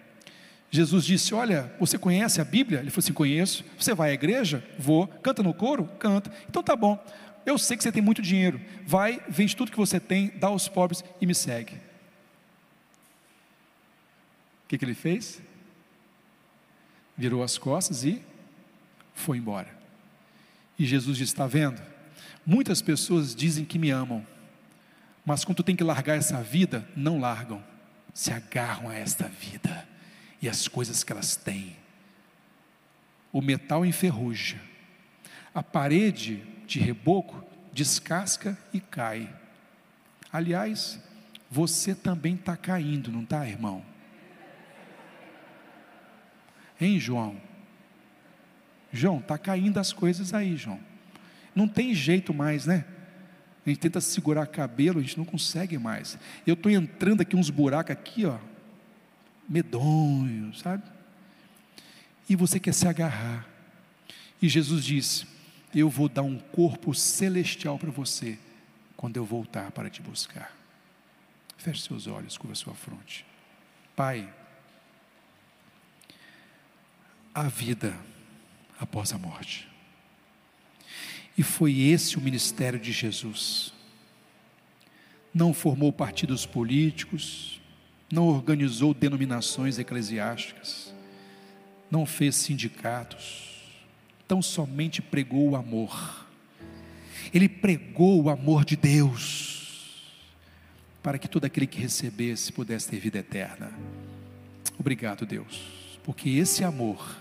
Jesus 0.69 1.05
disse: 1.05 1.33
Olha, 1.33 1.73
você 1.79 1.97
conhece 1.97 2.41
a 2.41 2.45
Bíblia? 2.45 2.79
Ele 2.79 2.89
falou 2.89 3.03
assim: 3.03 3.13
Conheço. 3.13 3.63
Você 3.77 3.93
vai 3.93 4.11
à 4.11 4.13
igreja? 4.13 4.63
Vou. 4.77 5.07
Canta 5.07 5.41
no 5.41 5.53
coro? 5.53 5.85
Canta. 5.99 6.31
Então 6.49 6.61
tá 6.61 6.75
bom. 6.75 7.03
Eu 7.45 7.57
sei 7.57 7.77
que 7.77 7.83
você 7.83 7.91
tem 7.91 8.01
muito 8.01 8.21
dinheiro. 8.21 8.59
Vai, 8.85 9.21
vende 9.29 9.55
tudo 9.55 9.71
que 9.71 9.77
você 9.77 9.99
tem, 9.99 10.29
dá 10.37 10.47
aos 10.47 10.67
pobres 10.67 11.03
e 11.21 11.25
me 11.25 11.33
segue. 11.33 11.75
O 14.65 14.67
que, 14.67 14.77
que 14.77 14.83
ele 14.83 14.93
fez? 14.93 15.41
Virou 17.15 17.41
as 17.41 17.57
costas 17.57 18.03
e 18.03 18.21
foi 19.15 19.37
embora. 19.37 19.69
E 20.77 20.85
Jesus 20.85 21.17
disse: 21.17 21.31
Está 21.31 21.47
vendo? 21.47 21.81
Muitas 22.45 22.81
pessoas 22.81 23.33
dizem 23.33 23.63
que 23.63 23.79
me 23.79 23.89
amam, 23.89 24.25
mas 25.25 25.45
quando 25.45 25.63
tem 25.63 25.75
que 25.75 25.83
largar 25.83 26.17
essa 26.17 26.41
vida, 26.41 26.87
não 26.95 27.19
largam, 27.19 27.63
se 28.13 28.31
agarram 28.31 28.89
a 28.89 28.95
esta 28.95 29.27
vida 29.27 29.87
e 30.41 30.47
as 30.47 30.67
coisas 30.67 31.03
que 31.03 31.11
elas 31.11 31.35
têm. 31.35 31.75
O 33.31 33.41
metal 33.41 33.85
enferruja, 33.85 34.59
a 35.53 35.61
parede 35.61 36.43
de 36.65 36.79
reboco 36.79 37.43
descasca 37.73 38.57
e 38.73 38.79
cai. 38.79 39.33
Aliás, 40.31 40.99
você 41.49 41.95
também 41.95 42.35
está 42.35 42.55
caindo, 42.57 43.11
não 43.11 43.23
está, 43.23 43.47
irmão? 43.47 43.83
Hein, 46.79 46.99
João? 46.99 47.41
João, 48.91 49.19
está 49.19 49.37
caindo 49.37 49.79
as 49.79 49.91
coisas 49.91 50.33
aí, 50.33 50.55
João. 50.55 50.79
Não 51.55 51.67
tem 51.67 51.93
jeito 51.93 52.33
mais, 52.33 52.65
né? 52.65 52.85
A 53.65 53.69
gente 53.69 53.79
tenta 53.79 53.99
segurar 53.99 54.45
cabelo, 54.47 54.99
a 54.99 55.01
gente 55.01 55.17
não 55.17 55.25
consegue 55.25 55.77
mais. 55.77 56.17
Eu 56.45 56.53
estou 56.53 56.71
entrando 56.71 57.21
aqui 57.21 57.35
uns 57.35 57.49
buracos 57.49 57.91
aqui, 57.91 58.25
ó, 58.25 58.37
medonhos, 59.47 60.59
sabe? 60.59 60.83
E 62.29 62.35
você 62.35 62.59
quer 62.59 62.73
se 62.73 62.87
agarrar. 62.87 63.47
E 64.41 64.49
Jesus 64.49 64.83
disse: 64.83 65.25
Eu 65.73 65.89
vou 65.89 66.09
dar 66.09 66.23
um 66.23 66.37
corpo 66.37 66.93
celestial 66.93 67.77
para 67.77 67.91
você 67.91 68.37
quando 68.95 69.17
eu 69.17 69.25
voltar 69.25 69.71
para 69.71 69.89
te 69.89 70.01
buscar. 70.01 70.55
Feche 71.57 71.81
seus 71.83 72.07
olhos, 72.07 72.37
curva 72.37 72.55
sua 72.55 72.73
fronte. 72.73 73.25
Pai, 73.95 74.31
a 77.33 77.43
vida 77.43 77.97
após 78.79 79.13
a 79.13 79.17
morte. 79.17 79.67
E 81.37 81.43
foi 81.43 81.79
esse 81.79 82.17
o 82.17 82.21
ministério 82.21 82.79
de 82.79 82.91
Jesus. 82.91 83.73
Não 85.33 85.53
formou 85.53 85.93
partidos 85.93 86.45
políticos, 86.45 87.61
não 88.11 88.27
organizou 88.27 88.93
denominações 88.93 89.77
eclesiásticas, 89.77 90.93
não 91.91 92.05
fez 92.05 92.35
sindicatos, 92.35 93.61
tão 94.27 94.41
somente 94.41 95.01
pregou 95.01 95.49
o 95.49 95.55
amor. 95.55 96.25
Ele 97.33 97.49
pregou 97.49 98.23
o 98.23 98.29
amor 98.29 98.63
de 98.63 98.75
Deus, 98.75 100.13
para 101.03 101.17
que 101.17 101.27
todo 101.27 101.45
aquele 101.45 101.67
que 101.67 101.79
recebesse 101.79 102.51
pudesse 102.51 102.89
ter 102.89 102.99
vida 102.99 103.19
eterna. 103.19 103.71
Obrigado, 104.79 105.25
Deus, 105.25 105.61
porque 106.03 106.29
esse 106.29 106.63
amor 106.63 107.17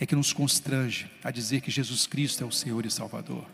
é 0.00 0.06
que 0.06 0.14
nos 0.14 0.32
constrange 0.32 1.10
a 1.22 1.30
dizer 1.30 1.60
que 1.60 1.70
Jesus 1.70 2.06
Cristo 2.06 2.44
é 2.44 2.46
o 2.46 2.52
Senhor 2.52 2.84
e 2.86 2.90
Salvador. 2.90 3.44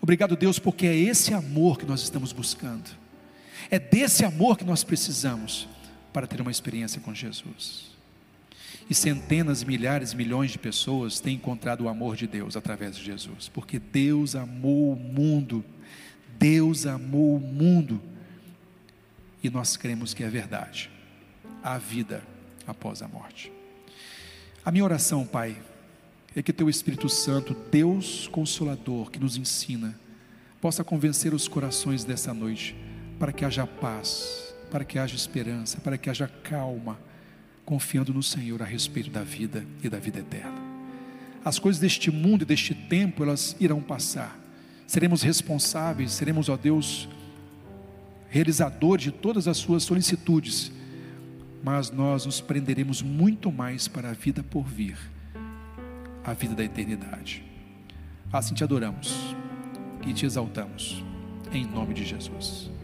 Obrigado, 0.00 0.36
Deus, 0.36 0.58
porque 0.58 0.86
é 0.86 0.96
esse 0.96 1.32
amor 1.34 1.78
que 1.78 1.86
nós 1.86 2.02
estamos 2.02 2.32
buscando. 2.32 3.01
É 3.70 3.78
desse 3.78 4.24
amor 4.24 4.58
que 4.58 4.64
nós 4.64 4.84
precisamos 4.84 5.68
para 6.12 6.26
ter 6.26 6.40
uma 6.40 6.50
experiência 6.50 7.00
com 7.00 7.14
Jesus. 7.14 7.92
E 8.88 8.94
centenas, 8.94 9.64
milhares, 9.64 10.12
milhões 10.12 10.50
de 10.50 10.58
pessoas 10.58 11.20
têm 11.20 11.36
encontrado 11.36 11.82
o 11.82 11.88
amor 11.88 12.16
de 12.16 12.26
Deus 12.26 12.56
através 12.56 12.96
de 12.96 13.04
Jesus, 13.04 13.48
porque 13.48 13.78
Deus 13.78 14.34
amou 14.34 14.92
o 14.92 14.96
mundo. 14.96 15.64
Deus 16.38 16.86
amou 16.86 17.36
o 17.36 17.40
mundo. 17.40 18.02
E 19.42 19.48
nós 19.48 19.76
cremos 19.76 20.12
que 20.12 20.24
é 20.24 20.28
verdade. 20.28 20.90
A 21.62 21.78
vida 21.78 22.22
após 22.66 23.02
a 23.02 23.08
morte. 23.08 23.52
A 24.64 24.70
minha 24.70 24.84
oração, 24.84 25.26
Pai, 25.26 25.56
é 26.34 26.42
que 26.42 26.52
Teu 26.52 26.68
Espírito 26.68 27.08
Santo, 27.08 27.56
Deus 27.70 28.28
Consolador, 28.28 29.10
que 29.10 29.18
nos 29.18 29.36
ensina, 29.36 29.98
possa 30.60 30.84
convencer 30.84 31.34
os 31.34 31.48
corações 31.48 32.04
dessa 32.04 32.32
noite 32.32 32.74
para 33.22 33.32
que 33.32 33.44
haja 33.44 33.64
paz, 33.64 34.52
para 34.68 34.84
que 34.84 34.98
haja 34.98 35.14
esperança, 35.14 35.78
para 35.78 35.96
que 35.96 36.10
haja 36.10 36.26
calma, 36.26 36.98
confiando 37.64 38.12
no 38.12 38.20
Senhor 38.20 38.60
a 38.60 38.64
respeito 38.64 39.10
da 39.10 39.22
vida 39.22 39.64
e 39.80 39.88
da 39.88 40.00
vida 40.00 40.18
eterna. 40.18 40.60
As 41.44 41.56
coisas 41.56 41.80
deste 41.80 42.10
mundo 42.10 42.42
e 42.42 42.44
deste 42.44 42.74
tempo, 42.74 43.22
elas 43.22 43.54
irão 43.60 43.80
passar. 43.80 44.36
Seremos 44.88 45.22
responsáveis, 45.22 46.10
seremos, 46.10 46.48
ó 46.48 46.56
Deus, 46.56 47.08
realizadores 48.28 49.04
de 49.04 49.12
todas 49.12 49.46
as 49.46 49.56
suas 49.56 49.84
solicitudes, 49.84 50.72
mas 51.62 51.92
nós 51.92 52.26
nos 52.26 52.40
prenderemos 52.40 53.02
muito 53.02 53.52
mais 53.52 53.86
para 53.86 54.10
a 54.10 54.14
vida 54.14 54.42
por 54.42 54.64
vir, 54.64 54.98
a 56.24 56.32
vida 56.32 56.56
da 56.56 56.64
eternidade. 56.64 57.44
Assim 58.32 58.52
te 58.52 58.64
adoramos 58.64 59.14
e 60.04 60.12
te 60.12 60.26
exaltamos, 60.26 61.04
em 61.52 61.64
nome 61.64 61.94
de 61.94 62.04
Jesus. 62.04 62.81